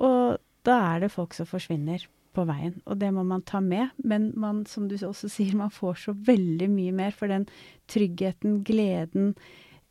Og 0.00 0.38
da 0.66 0.76
er 0.92 1.04
det 1.04 1.12
folk 1.12 1.34
som 1.34 1.48
forsvinner 1.48 2.04
på 2.36 2.44
veien, 2.46 2.76
og 2.86 3.00
det 3.00 3.10
må 3.14 3.24
man 3.26 3.42
ta 3.42 3.58
med. 3.64 3.90
Men 3.98 4.30
man, 4.38 4.62
som 4.70 4.86
du 4.88 4.94
også 4.94 5.30
sier, 5.32 5.56
man 5.58 5.72
får 5.74 6.04
så 6.04 6.14
veldig 6.14 6.68
mye 6.70 6.94
mer 6.94 7.16
for 7.16 7.32
den 7.32 7.48
tryggheten, 7.90 8.60
gleden, 8.66 9.34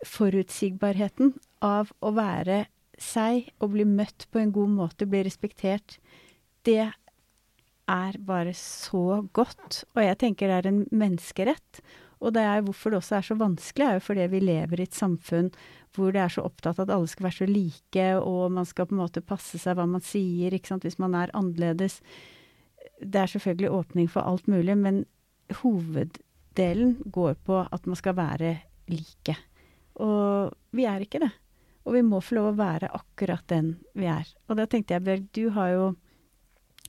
forutsigbarheten 0.08 1.34
av 1.66 1.92
å 2.00 2.14
være 2.16 2.64
seg 3.00 3.50
og 3.60 3.74
bli 3.76 3.86
møtt 3.88 4.28
på 4.32 4.40
en 4.40 4.54
god 4.56 4.72
måte, 4.78 5.08
bli 5.10 5.26
respektert. 5.28 5.98
Det 6.64 6.92
er 7.90 8.20
bare 8.26 8.54
så 8.58 9.24
godt. 9.36 9.84
Og 9.96 10.04
jeg 10.06 10.20
tenker 10.22 10.50
det 10.50 10.60
er 10.60 10.70
en 10.72 10.86
menneskerett. 10.92 11.82
Og 12.20 12.34
det 12.36 12.44
er 12.44 12.64
hvorfor 12.66 12.92
det 12.92 13.00
også 13.00 13.18
er 13.18 13.28
så 13.30 13.38
vanskelig, 13.40 13.86
er 13.86 13.98
jo 13.98 14.04
fordi 14.04 14.26
vi 14.32 14.42
lever 14.44 14.82
i 14.82 14.88
et 14.90 14.98
samfunn 14.98 15.54
hvor 15.96 16.14
det 16.14 16.22
er 16.22 16.32
så 16.32 16.44
opptatt 16.46 16.82
at 16.84 16.92
alle 16.94 17.10
skal 17.10 17.26
være 17.26 17.38
så 17.40 17.48
like, 17.50 18.08
og 18.22 18.52
man 18.54 18.68
skal 18.68 18.86
på 18.90 18.94
en 18.94 19.02
måte 19.02 19.24
passe 19.26 19.58
seg 19.58 19.78
hva 19.78 19.88
man 19.90 20.04
sier, 20.06 20.54
ikke 20.54 20.70
sant, 20.70 20.86
hvis 20.86 21.00
man 21.02 21.16
er 21.18 21.34
annerledes. 21.34 21.98
Det 23.02 23.24
er 23.24 23.32
selvfølgelig 23.32 23.72
åpning 23.74 24.10
for 24.12 24.28
alt 24.28 24.46
mulig, 24.52 24.76
men 24.78 25.02
hoveddelen 25.64 27.00
går 27.10 27.40
på 27.48 27.64
at 27.66 27.90
man 27.90 27.98
skal 27.98 28.20
være 28.20 28.54
like. 28.92 29.36
Og 30.00 30.54
vi 30.76 30.86
er 30.86 31.04
ikke 31.04 31.24
det. 31.24 31.32
Og 31.88 31.96
vi 31.96 32.04
må 32.06 32.22
få 32.22 32.38
lov 32.38 32.52
å 32.52 32.60
være 32.60 32.92
akkurat 32.94 33.48
den 33.50 33.74
vi 33.98 34.06
er. 34.12 34.30
Og 34.48 34.60
da 34.60 34.68
tenkte 34.70 34.94
jeg, 34.94 35.08
Bjørg, 35.08 35.26
du 35.34 35.50
har 35.56 35.74
jo 35.74 35.86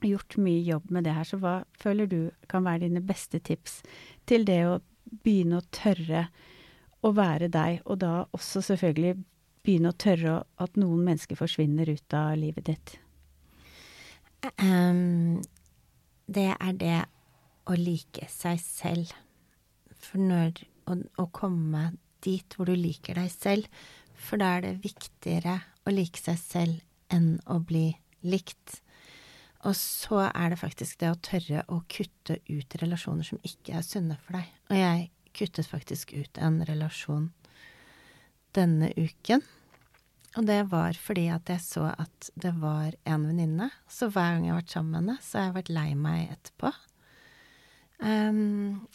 gjort 0.06 0.36
mye 0.40 0.62
jobb 0.64 0.90
med 0.90 1.04
det 1.04 1.14
her, 1.16 1.26
så 1.28 1.38
hva 1.40 1.60
føler 1.80 2.08
du 2.10 2.20
kan 2.48 2.64
være 2.64 2.86
dine 2.86 3.02
beste 3.04 3.40
tips 3.44 3.80
til 4.28 4.46
det 4.48 4.62
å 4.68 4.80
begynne 5.24 5.60
å 5.60 5.68
tørre 5.74 6.28
å 7.00 7.12
være 7.16 7.48
deg, 7.52 7.80
og 7.88 8.00
da 8.02 8.12
også 8.36 8.62
selvfølgelig 8.64 9.14
begynne 9.64 9.92
å 9.92 10.00
tørre 10.00 10.34
at 10.60 10.76
noen 10.80 11.04
mennesker 11.06 11.38
forsvinner 11.38 11.88
ut 11.88 12.16
av 12.16 12.34
livet 12.40 12.68
ditt? 12.68 12.92
Um, 14.60 15.40
det 16.28 16.50
er 16.54 16.76
det 16.80 16.98
å 17.68 17.76
like 17.76 18.28
seg 18.32 18.60
selv. 18.62 19.14
For 20.00 20.20
når 20.20 20.62
å, 20.88 20.96
å 21.20 21.26
komme 21.32 21.90
dit 22.24 22.56
hvor 22.56 22.68
du 22.68 22.76
liker 22.76 23.20
deg 23.20 23.32
selv, 23.32 23.82
for 24.20 24.40
da 24.40 24.56
er 24.56 24.66
det 24.66 24.84
viktigere 24.84 25.58
å 25.88 25.92
like 25.94 26.20
seg 26.20 26.38
selv 26.40 27.12
enn 27.12 27.38
å 27.48 27.58
bli 27.64 27.88
likt. 28.22 28.80
Og 29.68 29.76
så 29.76 30.22
er 30.30 30.52
det 30.52 30.60
faktisk 30.60 31.00
det 31.02 31.10
å 31.12 31.20
tørre 31.20 31.64
å 31.68 31.82
kutte 31.92 32.38
ut 32.48 32.76
relasjoner 32.80 33.26
som 33.26 33.40
ikke 33.44 33.76
er 33.76 33.84
sunne 33.84 34.16
for 34.24 34.38
deg. 34.38 34.48
Og 34.70 34.78
jeg 34.78 35.10
kuttet 35.36 35.68
faktisk 35.68 36.14
ut 36.16 36.40
en 36.40 36.62
relasjon 36.66 37.28
denne 38.56 38.90
uken. 38.96 39.44
Og 40.38 40.46
det 40.46 40.60
var 40.70 40.96
fordi 40.98 41.26
at 41.34 41.50
jeg 41.50 41.62
så 41.64 41.88
at 41.90 42.30
det 42.38 42.52
var 42.62 42.94
en 43.04 43.26
venninne. 43.28 43.70
Så 43.90 44.08
hver 44.10 44.36
gang 44.36 44.46
jeg 44.46 44.54
har 44.54 44.60
vært 44.62 44.74
sammen 44.76 44.92
med 44.94 45.00
henne, 45.02 45.24
så 45.26 45.38
har 45.38 45.48
jeg 45.48 45.56
vært 45.58 45.72
lei 45.74 45.88
meg 45.98 46.34
etterpå. 46.36 46.72
Um, 48.00 48.86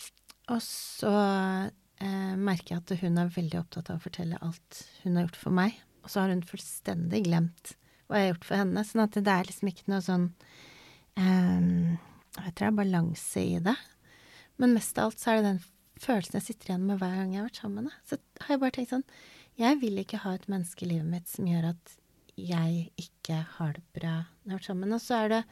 og 0.49 0.61
så 0.65 1.13
uh, 1.13 2.35
merker 2.39 2.75
jeg 2.75 2.81
at 2.81 2.93
hun 3.03 3.19
er 3.21 3.33
veldig 3.35 3.59
opptatt 3.61 3.91
av 3.91 3.99
å 3.99 4.05
fortelle 4.07 4.41
alt 4.41 4.85
hun 5.03 5.19
har 5.19 5.27
gjort 5.27 5.41
for 5.43 5.59
meg. 5.59 5.75
Og 6.05 6.13
så 6.13 6.23
har 6.23 6.31
hun 6.33 6.45
fullstendig 6.45 7.25
glemt 7.27 7.75
hva 8.07 8.19
jeg 8.19 8.27
har 8.27 8.33
gjort 8.33 8.47
for 8.49 8.61
henne. 8.61 8.83
Sånn 8.87 9.03
at 9.05 9.17
det 9.17 9.33
er 9.33 9.49
liksom 9.49 9.71
ikke 9.71 9.91
noe 9.91 10.03
sånn 10.05 10.25
um, 11.17 11.95
Jeg 12.35 12.51
tror 12.51 12.61
det 12.61 12.69
er 12.71 12.79
balanse 12.81 13.43
i 13.43 13.57
det. 13.65 13.75
Men 14.61 14.75
mest 14.77 14.99
av 14.99 15.09
alt 15.09 15.21
så 15.21 15.31
er 15.31 15.39
det 15.39 15.49
den 15.49 15.63
følelsen 16.03 16.39
jeg 16.39 16.47
sitter 16.49 16.71
igjen 16.71 16.87
med 16.89 16.99
hver 16.99 17.15
gang 17.15 17.33
jeg 17.33 17.41
har 17.41 17.49
vært 17.49 17.61
sammen 17.61 17.77
med 17.77 17.85
henne. 17.87 18.07
Så 18.09 18.45
har 18.45 18.55
jeg 18.55 18.63
bare 18.63 18.77
tenkt 18.77 18.93
sånn 18.93 19.09
Jeg 19.59 19.79
vil 19.83 20.01
ikke 20.01 20.21
ha 20.25 20.35
et 20.35 20.49
menneske 20.51 20.85
i 20.85 20.91
livet 20.91 21.11
mitt 21.11 21.31
som 21.31 21.49
gjør 21.49 21.71
at 21.73 21.97
jeg 22.35 22.89
ikke 22.99 23.37
har 23.57 23.77
det 23.77 23.83
bra 23.95 24.15
når 24.43 24.49
jeg 24.49 24.51
har 24.51 24.59
vært 24.59 24.69
sammen. 24.69 24.95
Og 24.95 25.03
så 25.03 25.19
er 25.23 25.31
det 25.31 25.43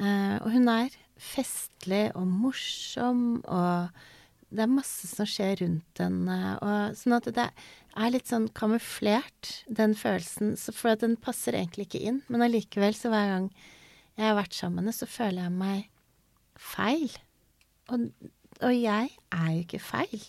uh, 0.00 0.36
Og 0.42 0.50
hun 0.56 0.70
er 0.72 1.00
festlig 1.16 2.04
og 2.12 2.26
morsom, 2.28 3.20
og 3.48 3.88
det 4.52 4.66
er 4.66 4.68
masse 4.68 5.08
som 5.08 5.28
skjer 5.28 5.62
rundt 5.62 6.00
henne. 6.02 6.36
Og 6.60 6.98
sånn 6.98 7.16
at 7.16 7.28
det 7.36 7.46
er 7.96 8.12
litt 8.12 8.30
sånn 8.30 8.48
kamuflert, 8.56 9.52
den 9.72 9.96
følelsen. 9.98 10.54
For 10.76 10.98
den 11.00 11.16
passer 11.20 11.56
egentlig 11.56 11.88
ikke 11.88 12.04
inn. 12.10 12.22
Men 12.28 12.44
allikevel, 12.46 12.96
så 12.96 13.12
hver 13.12 13.30
gang 13.32 13.50
jeg 14.16 14.28
har 14.28 14.38
vært 14.38 14.56
sammen 14.56 14.80
med 14.80 14.86
henne, 14.86 14.96
så 14.96 15.08
føler 15.10 15.46
jeg 15.46 15.54
meg 15.56 15.86
feil. 16.56 17.12
Og 17.92 18.08
og 18.64 18.72
jeg 18.72 19.10
er 19.32 19.48
jo 19.52 19.64
ikke 19.64 19.82
feil. 19.82 20.22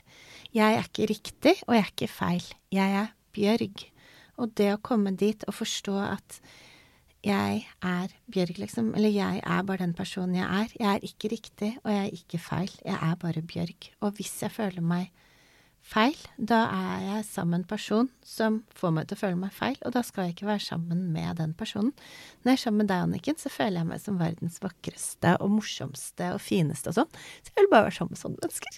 Jeg 0.56 0.76
er 0.76 0.88
ikke 0.88 1.08
riktig, 1.12 1.54
og 1.68 1.76
jeg 1.76 1.84
er 1.84 1.92
ikke 1.94 2.10
feil. 2.12 2.48
Jeg 2.74 2.96
er 3.02 3.14
Bjørg. 3.36 3.84
Og 4.38 4.52
det 4.58 4.72
å 4.74 4.82
komme 4.84 5.14
dit 5.18 5.44
og 5.48 5.56
forstå 5.58 5.96
at 6.04 6.40
jeg 7.26 7.64
er 7.84 8.12
Bjørg, 8.32 8.60
liksom, 8.62 8.92
eller 8.96 9.14
jeg 9.14 9.42
er 9.44 9.64
bare 9.68 9.86
den 9.86 9.96
personen 9.98 10.36
jeg 10.38 10.48
er. 10.48 10.76
Jeg 10.80 10.90
er 10.92 11.08
ikke 11.08 11.32
riktig, 11.34 11.72
og 11.84 11.92
jeg 11.92 12.04
er 12.04 12.20
ikke 12.20 12.42
feil. 12.42 12.76
Jeg 12.84 13.00
er 13.10 13.16
bare 13.22 13.46
Bjørg. 13.54 13.90
Og 14.02 14.20
hvis 14.20 14.36
jeg 14.44 14.54
føler 14.54 14.84
meg 14.84 15.12
feil, 15.88 16.18
da 16.36 16.60
er 16.74 17.04
jeg 17.06 17.26
sammen 17.30 17.54
med 17.54 17.62
en 17.62 17.70
person 17.70 18.10
som 18.28 18.60
får 18.76 18.94
meg 18.96 19.08
til 19.08 19.18
å 19.18 19.22
føle 19.22 19.40
meg 19.40 19.54
feil, 19.56 19.78
og 19.88 19.94
da 19.96 20.04
skal 20.04 20.28
jeg 20.28 20.36
ikke 20.36 20.50
være 20.50 20.66
sammen 20.66 21.06
med 21.14 21.40
den 21.40 21.54
personen. 21.58 21.94
Når 22.44 22.52
jeg 22.52 22.60
er 22.60 22.64
sammen 22.66 22.82
med 22.84 22.90
deg, 22.92 23.06
Anniken, 23.06 23.40
så 23.40 23.52
føler 23.52 23.80
jeg 23.80 23.90
meg 23.92 24.02
som 24.04 24.20
verdens 24.20 24.60
vakreste 24.64 25.36
og 25.44 25.54
morsomste 25.56 26.34
og 26.36 26.44
fineste 26.44 26.92
og 26.92 27.00
sånn. 27.00 27.22
Så 27.40 27.54
jeg 27.54 27.62
vil 27.62 27.72
bare 27.72 27.88
være 27.88 27.98
sammen 28.00 28.18
med 28.18 28.24
sånne 28.24 28.42
mennesker. 28.44 28.74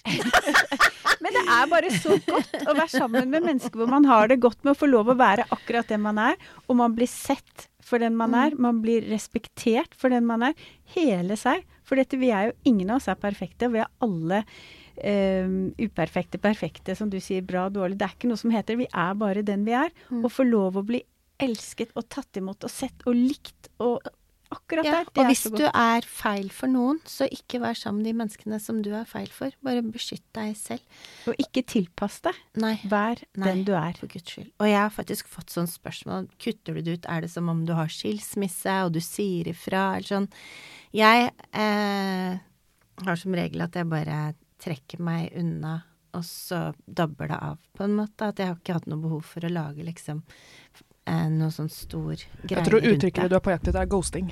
Men 1.24 1.36
det 1.36 1.42
er 1.56 1.72
bare 1.74 1.90
så 1.98 2.20
godt 2.28 2.54
å 2.62 2.76
være 2.76 2.92
sammen 2.94 3.34
med 3.34 3.48
mennesker 3.48 3.82
hvor 3.82 3.90
man 3.90 4.06
har 4.08 4.30
det 4.30 4.40
godt 4.40 4.62
med 4.64 4.72
å 4.72 4.78
få 4.78 4.88
lov 4.88 5.10
å 5.10 5.18
være 5.18 5.48
akkurat 5.52 5.90
den 5.90 6.04
man 6.06 6.20
er, 6.22 6.38
og 6.68 6.78
man 6.78 6.94
blir 6.96 7.10
sett 7.10 7.66
for 7.84 8.02
den 8.02 8.16
man 8.16 8.36
er. 8.38 8.54
Mm. 8.54 8.62
Man 8.68 8.82
blir 8.84 9.08
respektert 9.10 9.96
for 9.98 10.14
den 10.14 10.28
man 10.28 10.46
er. 10.50 10.68
Hele 10.94 11.36
seg. 11.40 11.66
For 11.86 11.98
dette, 11.98 12.20
vi 12.20 12.30
er 12.30 12.50
jo 12.50 12.58
Ingen 12.70 12.92
av 12.92 13.00
oss 13.00 13.10
er 13.10 13.18
perfekte, 13.18 13.66
og 13.66 13.74
vi 13.74 13.82
er 13.82 13.90
alle 14.04 14.44
um, 15.00 15.58
uperfekte, 15.80 16.40
perfekte, 16.42 16.96
som 16.98 17.10
du 17.12 17.18
sier, 17.22 17.44
bra, 17.46 17.68
dårlig. 17.72 17.98
Det 18.00 18.08
er 18.08 18.16
ikke 18.16 18.30
noe 18.30 18.40
som 18.40 18.54
heter 18.54 18.78
Vi 18.80 18.88
er 18.90 19.18
bare 19.18 19.44
den 19.46 19.66
vi 19.66 19.76
er. 19.76 19.92
Mm. 20.10 20.24
Og 20.24 20.32
få 20.34 20.46
lov 20.48 20.80
å 20.80 20.86
bli 20.86 21.02
elsket 21.40 21.94
og 21.96 22.08
tatt 22.12 22.40
imot 22.40 22.66
og 22.66 22.72
sett 22.72 23.06
og 23.08 23.16
likt 23.16 23.70
og 23.80 24.00
akkurat 24.50 24.86
ja, 24.86 24.92
der. 24.98 25.10
og 25.14 25.28
hvis 25.30 25.44
du 25.54 25.62
er 25.68 26.06
feil 26.06 26.48
for 26.52 26.70
noen, 26.70 26.98
så 27.08 27.28
ikke 27.30 27.60
vær 27.62 27.78
sammen 27.78 28.02
med 28.02 28.10
de 28.10 28.14
menneskene 28.18 28.58
som 28.62 28.80
du 28.82 28.90
er 28.98 29.06
feil 29.08 29.30
for. 29.32 29.54
Bare 29.64 29.82
beskytt 29.86 30.24
deg 30.36 30.56
selv. 30.58 30.82
Og 31.30 31.38
ikke 31.40 31.62
tilpass 31.70 32.18
deg. 32.26 32.38
Nei. 32.60 32.74
Vær 32.90 33.22
Nei, 33.38 33.46
den 33.46 33.64
du 33.68 33.72
er. 33.78 33.94
For 34.00 34.10
guds 34.10 34.34
skyld. 34.34 34.50
Og 34.58 34.70
jeg 34.70 34.80
har 34.80 34.92
faktisk 34.94 35.30
fått 35.30 35.54
sånn 35.54 35.70
spørsmål. 35.70 36.28
Kutter 36.42 36.76
du 36.76 36.82
det 36.86 36.98
ut? 36.98 37.10
Er 37.10 37.24
det 37.24 37.32
som 37.32 37.50
om 37.52 37.62
du 37.68 37.74
har 37.78 37.92
skilsmisse, 37.94 38.76
og 38.86 38.94
du 38.96 39.00
sier 39.04 39.50
ifra, 39.54 39.92
eller 39.98 40.10
sånn? 40.10 40.30
Jeg 40.96 41.30
eh, 41.54 42.40
har 43.06 43.20
som 43.22 43.36
regel 43.38 43.62
at 43.62 43.78
jeg 43.78 43.90
bare 43.90 44.20
trekker 44.60 45.00
meg 45.02 45.32
unna, 45.38 45.80
og 46.16 46.24
så 46.26 46.72
dabber 46.86 47.28
det 47.30 47.38
av, 47.38 47.58
på 47.76 47.84
en 47.86 47.94
måte. 48.00 48.24
At 48.30 48.38
jeg 48.40 48.48
har 48.50 48.56
ikke 48.58 48.76
hatt 48.78 48.88
noe 48.90 49.02
behov 49.02 49.22
for 49.26 49.40
å 49.46 49.50
lage 49.52 49.82
liksom 49.86 50.18
eh, 51.06 51.28
noe 51.32 51.50
sånn 51.54 51.70
stor 51.72 52.14
greie 52.14 52.26
rundt 52.26 52.48
det. 52.48 52.54
Jeg 52.56 52.64
tror 52.68 52.80
uttrykket 52.92 53.30
du 53.30 53.36
er 53.38 53.44
på 53.46 53.54
jakt 53.54 53.66
etter, 53.70 53.82
er 53.82 53.90
ghosting. 53.90 54.28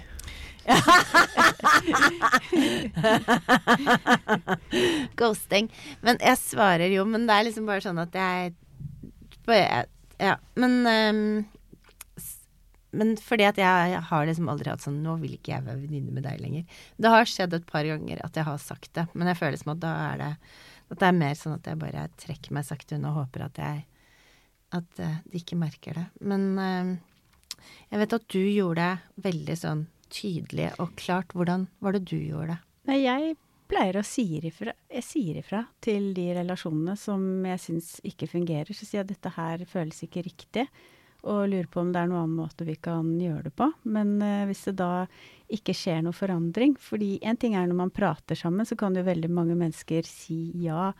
ghosting. 5.20 5.66
Men 6.04 6.14
jeg 6.20 6.36
svarer 6.42 6.88
jo, 6.92 7.02
men 7.08 7.20
det 7.28 7.34
er 7.34 7.44
liksom 7.48 7.64
bare 7.68 7.84
sånn 7.84 8.02
at 8.04 8.12
jeg 8.18 8.38
Ja, 10.18 10.34
men 10.60 10.72
um, 10.84 11.46
men 12.90 13.16
fordi 13.20 13.44
at 13.44 13.58
jeg, 13.60 14.00
har 14.08 14.26
liksom 14.28 14.48
aldri 14.48 14.70
hatt 14.72 14.84
sånn 14.84 15.02
Nå 15.04 15.18
vil 15.20 15.34
ikke 15.36 15.52
jeg 15.52 15.66
være 15.66 15.82
venninne 15.82 16.14
med 16.14 16.24
deg 16.24 16.40
lenger. 16.40 16.78
Det 16.96 17.12
har 17.12 17.28
skjedd 17.28 17.56
et 17.58 17.66
par 17.68 17.84
ganger 17.84 18.22
at 18.24 18.38
jeg 18.38 18.48
har 18.48 18.62
sagt 18.62 18.90
det, 18.96 19.04
men 19.12 19.28
jeg 19.28 19.40
føler 19.40 19.60
som 19.60 19.74
at 19.74 19.82
da 19.82 19.92
er 20.06 20.22
det 20.22 20.30
At 20.88 21.02
det 21.02 21.10
er 21.10 21.18
mer 21.18 21.36
sånn 21.36 21.58
at 21.58 21.68
jeg 21.68 21.80
bare 21.82 22.06
trekker 22.16 22.56
meg 22.56 22.64
sakte 22.68 22.96
unna 22.96 23.12
og 23.12 23.20
håper 23.22 23.44
at 23.48 23.60
jeg 23.60 23.84
At 24.78 25.02
uh, 25.04 25.20
de 25.28 25.40
ikke 25.40 25.60
merker 25.60 26.00
det. 26.00 26.06
Men 26.20 26.48
uh, 26.56 26.94
jeg 27.92 28.00
vet 28.02 28.16
at 28.16 28.26
du 28.32 28.40
gjorde 28.40 28.86
det 28.86 29.24
veldig 29.28 29.58
sånn 29.60 29.84
tydelig 30.12 30.72
og 30.80 30.96
klart. 30.96 31.34
Hvordan 31.36 31.68
var 31.84 31.96
det 31.96 32.06
du 32.08 32.16
gjorde 32.16 32.54
det? 32.54 32.58
Nei, 32.88 32.98
jeg 33.04 33.36
pleier 33.68 33.98
å 34.00 34.04
si 34.06 34.24
ifra, 34.40 34.72
jeg 34.88 35.04
sier 35.04 35.40
ifra 35.42 35.62
til 35.84 36.14
de 36.16 36.30
relasjonene 36.38 36.94
som 36.96 37.24
jeg 37.44 37.60
syns 37.60 37.90
ikke 38.08 38.30
fungerer. 38.30 38.72
Så 38.72 38.88
sier 38.88 39.02
jeg 39.02 39.08
at 39.08 39.12
dette 39.12 39.34
her 39.36 39.64
føles 39.68 40.00
ikke 40.06 40.24
riktig. 40.24 40.64
Og 41.28 41.48
lurer 41.52 41.66
på 41.70 41.82
om 41.82 41.90
det 41.92 42.00
er 42.00 42.08
noen 42.10 42.24
annen 42.24 42.38
måte 42.40 42.66
vi 42.66 42.76
kan 42.80 43.10
gjøre 43.20 43.48
det 43.48 43.52
på. 43.58 43.68
Men 43.90 44.16
eh, 44.24 44.46
hvis 44.48 44.64
det 44.70 44.78
da 44.80 45.06
ikke 45.48 45.72
skjer 45.76 46.02
noe 46.04 46.16
forandring 46.16 46.74
fordi 46.80 47.14
en 47.24 47.38
ting 47.40 47.54
er 47.56 47.68
når 47.68 47.78
man 47.78 47.92
prater 47.94 48.36
sammen, 48.36 48.66
så 48.68 48.76
kan 48.78 48.96
jo 48.96 49.04
veldig 49.06 49.30
mange 49.32 49.56
mennesker 49.58 50.08
si 50.08 50.50
ja, 50.60 50.90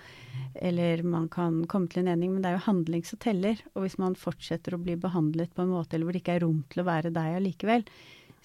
eller 0.57 1.03
man 1.05 1.29
kan 1.33 1.63
komme 1.69 1.91
til 1.93 2.05
en 2.05 2.13
ening, 2.15 2.33
men 2.35 2.45
det 2.45 2.53
er 2.53 2.59
jo 2.59 2.69
handling 2.69 3.05
som 3.09 3.21
teller. 3.23 3.61
Og 3.75 3.85
hvis 3.85 3.99
man 4.01 4.17
fortsetter 4.19 4.77
å 4.77 4.83
bli 4.83 4.97
behandlet 5.01 5.53
på 5.55 5.65
en 5.65 5.75
måte 5.75 5.97
eller 5.97 6.09
hvor 6.09 6.17
det 6.17 6.25
ikke 6.25 6.39
er 6.39 6.47
rom 6.47 6.63
til 6.73 6.85
å 6.85 6.89
være 6.89 7.13
deg 7.15 7.41
allikevel, 7.41 7.85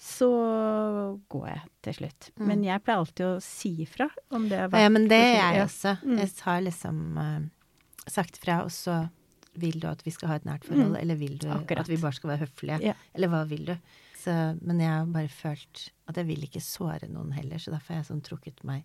så 0.00 0.30
går 1.30 1.48
jeg 1.48 1.60
til 1.86 1.98
slutt. 2.00 2.30
Mm. 2.34 2.46
Men 2.50 2.64
jeg 2.66 2.84
pleier 2.84 3.02
alltid 3.02 3.26
å 3.28 3.34
si 3.44 3.74
ifra 3.84 4.08
om 4.34 4.48
det 4.50 4.58
har 4.60 4.72
vært 4.72 4.84
Ja, 4.84 4.92
men 4.92 5.06
det 5.10 5.20
er 5.20 5.36
jeg 5.38 5.66
også. 5.68 5.96
Mm. 6.02 6.16
Jeg 6.20 6.32
har 6.44 6.64
liksom 6.66 7.04
uh, 7.20 8.08
sagt 8.10 8.40
fra, 8.42 8.64
og 8.66 8.74
så 8.74 9.04
vil 9.60 9.78
du 9.80 9.86
at 9.88 10.02
vi 10.06 10.10
skal 10.14 10.28
ha 10.28 10.34
et 10.40 10.44
nært 10.48 10.64
forhold, 10.66 10.92
Mm. 10.96 11.00
eller 11.00 11.14
vil 11.20 11.38
du 11.38 11.48
Akkurat. 11.50 11.80
at 11.84 11.88
vi 11.88 11.96
bare 12.02 12.12
skal 12.12 12.30
være 12.30 12.46
høflige? 12.46 12.80
Ja. 12.82 12.94
Eller 13.14 13.28
hva 13.28 13.44
vil 13.48 13.64
du? 13.66 13.76
Så, 14.24 14.32
men 14.62 14.80
jeg 14.80 14.88
har 14.88 15.06
bare 15.06 15.28
følt 15.28 15.90
at 16.08 16.16
jeg 16.16 16.26
vil 16.26 16.42
ikke 16.46 16.60
såre 16.64 17.08
noen 17.08 17.32
heller, 17.36 17.58
så 17.58 17.70
derfor 17.74 17.94
har 17.94 18.02
jeg 18.02 18.08
sånn 18.10 18.22
trukket 18.24 18.64
meg 18.64 18.84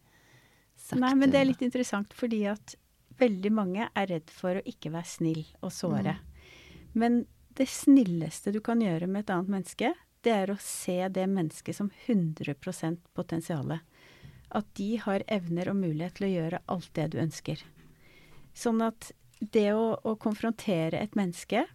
sakte 0.80 1.00
Nei, 1.02 1.14
men 1.16 1.32
det 1.32 1.40
er 1.42 1.46
litt 1.50 1.62
interessant 1.62 2.14
fordi 2.16 2.46
at 2.52 2.76
veldig 3.20 3.52
mange 3.52 3.90
er 3.96 4.08
redd 4.08 4.30
for 4.32 4.56
å 4.60 4.64
ikke 4.66 4.92
være 4.92 5.06
snill 5.06 5.46
og 5.62 5.72
såre. 5.76 6.14
Mm. 6.16 6.94
Men 6.94 7.18
det 7.56 7.68
snilleste 7.68 8.54
du 8.56 8.60
kan 8.64 8.80
gjøre 8.80 9.08
med 9.08 9.26
et 9.26 9.34
annet 9.36 9.50
menneske, 9.50 9.94
det 10.24 10.32
er 10.36 10.48
å 10.54 10.60
se 10.60 11.08
det 11.10 11.28
mennesket 11.28 11.76
som 11.76 11.90
100% 12.08 12.98
potensiale. 13.16 13.82
At 14.52 14.66
de 14.76 14.96
har 14.98 15.24
evner 15.28 15.70
og 15.70 15.76
mulighet 15.76 16.16
til 16.20 16.28
å 16.28 16.32
gjøre 16.34 16.62
alt 16.68 16.90
det 16.94 17.10
du 17.12 17.20
ønsker. 17.22 17.62
Sånn 18.56 18.82
at 18.82 19.12
det 19.40 19.72
å, 19.74 19.94
å 20.04 20.16
konfrontere 20.20 21.00
et 21.00 21.16
menneske 21.18 21.66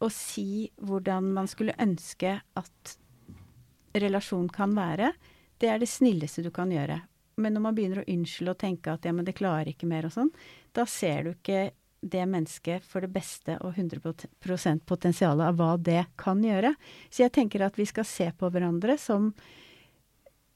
og 0.00 0.12
si 0.14 0.70
hvordan 0.80 1.32
man 1.36 1.48
skulle 1.50 1.76
ønske 1.80 2.38
at 2.56 2.94
relasjon 4.00 4.48
kan 4.52 4.72
være, 4.76 5.12
det 5.60 5.68
er 5.68 5.82
det 5.82 5.90
snilleste 5.90 6.44
du 6.46 6.50
kan 6.54 6.70
gjøre. 6.72 7.02
Men 7.40 7.56
når 7.56 7.64
man 7.64 7.76
begynner 7.76 8.02
å 8.02 8.08
unnskylde 8.08 8.54
og 8.54 8.60
tenke 8.62 8.94
at 8.94 9.04
ja, 9.04 9.12
men 9.16 9.26
det 9.26 9.36
klarer 9.36 9.72
ikke 9.72 9.88
mer 9.90 10.08
og 10.08 10.14
sånn, 10.14 10.32
da 10.76 10.86
ser 10.88 11.26
du 11.26 11.32
ikke 11.34 11.70
det 12.00 12.24
mennesket 12.24 12.84
for 12.86 13.04
det 13.04 13.12
beste 13.12 13.58
og 13.60 13.76
100% 13.76 14.84
potensialet 14.88 15.50
av 15.50 15.58
hva 15.58 15.74
det 15.76 16.04
kan 16.20 16.40
gjøre. 16.44 16.72
Så 17.12 17.26
jeg 17.26 17.34
tenker 17.36 17.66
at 17.66 17.76
vi 17.76 17.84
skal 17.88 18.08
se 18.08 18.30
på 18.32 18.48
hverandre 18.48 18.96
som 19.00 19.34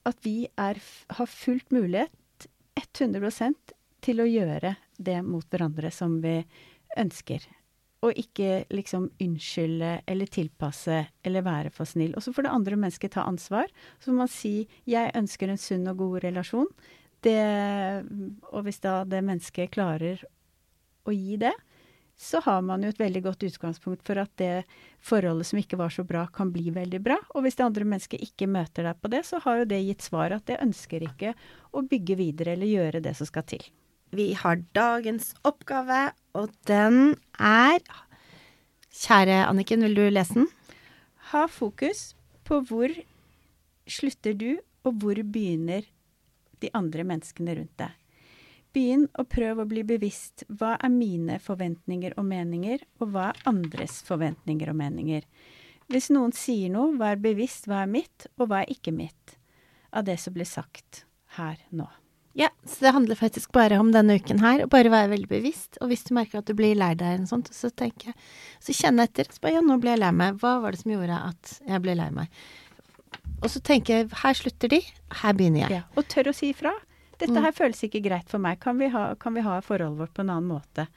at 0.08 0.20
vi 0.24 0.44
er, 0.60 0.80
har 1.18 1.28
fullt 1.28 1.72
mulighet, 1.72 2.12
100% 2.80 3.74
til 4.04 4.20
å 4.20 4.28
gjøre 4.28 4.74
det 4.96 5.20
mot 5.26 5.46
hverandre 5.50 5.90
som 5.94 6.18
vi 6.22 6.40
ønsker. 7.00 7.44
Og 8.04 8.18
ikke 8.20 8.64
liksom 8.74 9.08
unnskylde 9.22 9.94
eller 10.10 10.28
tilpasse 10.28 10.98
eller 11.24 11.46
være 11.46 11.72
for 11.72 11.88
snill. 11.88 12.12
Og 12.16 12.24
så 12.24 12.34
får 12.36 12.46
det 12.46 12.52
andre 12.52 12.78
mennesket 12.80 13.14
ta 13.16 13.24
ansvar. 13.24 13.70
Så 13.98 14.12
må 14.12 14.24
man 14.24 14.28
si 14.28 14.68
'jeg 14.86 15.14
ønsker 15.14 15.48
en 15.48 15.58
sunn 15.58 15.88
og 15.88 15.96
god 15.96 16.20
relasjon'. 16.24 16.72
Det, 17.22 18.04
og 18.52 18.64
hvis 18.64 18.80
da 18.80 19.04
det 19.04 19.24
mennesket 19.24 19.70
klarer 19.70 20.20
å 21.06 21.10
gi 21.10 21.36
det, 21.36 21.54
så 22.16 22.40
har 22.40 22.62
man 22.62 22.82
jo 22.82 22.88
et 22.92 23.00
veldig 23.00 23.22
godt 23.24 23.42
utgangspunkt 23.48 24.04
for 24.06 24.20
at 24.22 24.30
det 24.38 24.64
forholdet 25.02 25.48
som 25.48 25.58
ikke 25.58 25.78
var 25.80 25.90
så 25.90 26.04
bra, 26.06 26.26
kan 26.32 26.52
bli 26.54 26.70
veldig 26.74 27.00
bra. 27.02 27.16
Og 27.34 27.44
hvis 27.44 27.58
det 27.58 27.66
andre 27.66 27.84
mennesket 27.84 28.22
ikke 28.22 28.50
møter 28.50 28.86
deg 28.86 29.00
på 29.00 29.10
det, 29.10 29.24
så 29.26 29.40
har 29.44 29.62
jo 29.62 29.70
det 29.72 29.82
gitt 29.82 30.06
svar 30.06 30.34
at 30.36 30.46
det 30.46 30.62
ønsker 30.62 31.02
ikke 31.08 31.34
å 31.74 31.82
bygge 31.82 32.18
videre 32.20 32.54
eller 32.54 32.70
gjøre 32.70 33.02
det 33.02 33.16
som 33.18 33.26
skal 33.26 33.46
til. 33.50 33.66
Vi 34.14 34.32
har 34.38 34.60
dagens 34.76 35.32
oppgave, 35.42 36.12
og 36.38 36.52
den 36.68 37.16
er 37.34 37.80
Kjære 38.94 39.40
Anniken, 39.48 39.82
vil 39.82 39.96
du 39.98 40.04
lese 40.06 40.36
den? 40.38 40.46
Ha 41.32 41.48
fokus 41.50 42.12
på 42.46 42.60
hvor 42.68 42.92
slutter 43.90 44.36
du, 44.38 44.52
og 44.86 45.00
hvor 45.02 45.18
begynner 45.18 45.82
de 46.62 46.70
andre 46.78 47.02
menneskene 47.08 47.56
rundt 47.58 47.74
deg. 47.80 47.96
Begynn 48.74 49.08
å 49.18 49.24
prøve 49.26 49.64
å 49.64 49.70
bli 49.70 49.82
bevisst 49.86 50.46
hva 50.46 50.76
er 50.78 50.94
mine 50.94 51.40
forventninger 51.42 52.14
og 52.18 52.28
meninger, 52.30 52.86
og 53.02 53.10
hva 53.14 53.32
er 53.32 53.42
andres 53.50 53.98
forventninger 54.06 54.70
og 54.70 54.78
meninger. 54.78 55.26
Hvis 55.90 56.10
noen 56.14 56.34
sier 56.34 56.70
noe, 56.70 56.94
vær 56.98 57.18
bevisst 57.22 57.66
hva 57.70 57.82
er 57.82 57.92
mitt, 57.98 58.30
og 58.38 58.50
hva 58.50 58.62
er 58.62 58.72
ikke 58.74 58.94
mitt, 58.94 59.36
av 59.90 60.06
det 60.06 60.20
som 60.22 60.34
blir 60.38 60.48
sagt 60.48 61.04
her 61.38 61.58
nå. 61.74 61.90
Ja, 62.34 62.48
så 62.66 62.80
det 62.82 62.92
handler 62.96 63.14
faktisk 63.14 63.52
bare 63.54 63.76
om 63.78 63.92
denne 63.94 64.16
uken 64.18 64.40
her, 64.42 64.64
og 64.64 64.70
bare 64.72 64.90
være 64.90 65.12
veldig 65.12 65.28
bevisst. 65.30 65.78
Og 65.80 65.92
hvis 65.92 66.02
du 66.08 66.14
merker 66.16 66.40
at 66.40 66.48
du 66.50 66.54
blir 66.58 66.74
lei 66.74 66.90
deg 66.98 67.20
eller 67.20 67.28
sånt, 67.30 67.50
så 67.54 67.70
tenker 67.70 68.10
jeg 68.10 68.16
Så 68.64 68.74
kjenn 68.74 68.98
etter. 69.04 69.28
Så 69.30 69.38
bare 69.44 69.54
ja, 69.58 69.60
nå 69.62 69.76
ble 69.82 69.92
jeg 69.94 70.00
lei 70.02 70.10
meg. 70.10 70.40
Hva 70.42 70.56
var 70.64 70.72
det 70.74 70.80
som 70.80 70.90
gjorde 70.90 71.18
at 71.30 71.52
jeg 71.68 71.82
ble 71.84 71.94
lei 72.00 72.08
meg? 72.10 72.28
Og 73.44 73.50
så 73.52 73.60
tenker 73.62 74.00
jeg 74.00 74.08
her 74.22 74.34
slutter 74.38 74.72
de, 74.72 74.80
her 75.20 75.36
begynner 75.38 75.66
jeg. 75.66 75.70
Ja, 75.78 75.82
og 75.94 76.08
tør 76.10 76.32
å 76.32 76.34
si 76.34 76.50
ifra. 76.54 76.72
Dette 77.20 77.36
Mm. 77.36 77.44
her 77.44 77.52
føles 77.54 77.82
ikke 77.86 78.02
greit 78.02 78.28
for 78.28 78.38
meg. 78.42 78.58
Kan 78.60 78.78
vi, 78.78 78.88
ha, 78.90 79.14
kan 79.14 79.34
vi 79.34 79.40
ha 79.46 79.60
forholdet 79.62 79.98
vårt 80.00 80.14
på 80.14 80.24
en 80.24 80.30
annen 80.34 80.48
måte? 80.50 80.88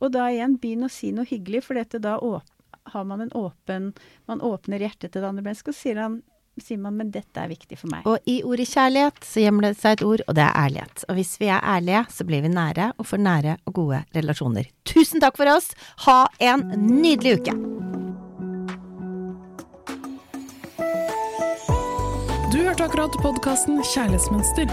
Og 0.00 0.12
da 0.14 0.28
igjen, 0.30 0.54
begynn 0.60 0.84
å 0.86 0.90
si 0.92 1.10
noe 1.10 1.26
hyggelig, 1.26 1.64
for 1.64 1.74
dette 1.74 1.98
da 1.98 2.18
åp 2.22 2.44
har 2.92 3.04
man 3.04 3.20
en 3.20 3.32
åpen 3.36 3.90
Man 4.28 4.40
åpner 4.40 4.78
hjertet 4.80 5.10
til 5.12 5.20
det 5.20 5.28
andre 5.28 5.42
mennesket, 5.42 5.68
og 5.68 5.74
sier, 5.74 5.98
han, 5.98 6.22
sier 6.60 6.78
man 6.78 6.96
'men 6.96 7.10
dette 7.10 7.40
er 7.40 7.48
viktig 7.48 7.78
for 7.78 7.88
meg'. 7.88 8.06
Og 8.06 8.18
i 8.26 8.42
ordet 8.42 8.68
kjærlighet 8.68 9.24
så 9.24 9.40
gjemmer 9.40 9.68
det 9.68 9.76
seg 9.78 9.98
et 9.98 10.04
ord, 10.04 10.20
og 10.28 10.34
det 10.34 10.44
er 10.44 10.54
ærlighet. 10.54 11.04
Og 11.08 11.14
hvis 11.14 11.40
vi 11.40 11.46
er 11.46 11.60
ærlige, 11.60 12.06
så 12.10 12.24
blir 12.24 12.42
vi 12.42 12.48
nære 12.48 12.92
og 12.98 13.06
får 13.06 13.18
nære 13.18 13.56
og 13.66 13.74
gode 13.74 14.04
relasjoner. 14.14 14.66
Tusen 14.84 15.20
takk 15.20 15.36
for 15.36 15.46
oss! 15.46 15.74
Ha 16.06 16.26
en 16.40 16.68
nydelig 16.76 17.40
uke! 17.40 17.54
Du 22.52 22.64
hørte 22.64 22.84
akkurat 22.84 23.12
podkasten 23.22 23.82
Kjærlighetsmønster. 23.82 24.70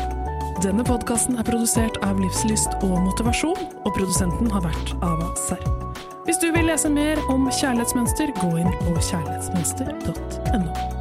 Denne 0.64 0.84
podkasten 0.88 1.36
er 1.38 1.44
produsert 1.44 1.98
av 2.08 2.18
Livslyst 2.18 2.78
og 2.88 2.96
Motivasjon, 3.04 3.60
og 3.84 3.92
produsenten 3.98 4.50
har 4.50 4.64
vært 4.64 4.96
Ava 5.04 5.34
Serr. 5.36 5.62
Hvis 6.26 6.40
du 6.42 6.48
vil 6.56 6.66
lese 6.72 6.90
mer 6.90 7.22
om 7.30 7.46
kjærlighetsmønster, 7.52 8.34
gå 8.42 8.56
inn 8.64 8.72
på 8.82 8.96
kjærlighetsmønster.no. 9.12 10.95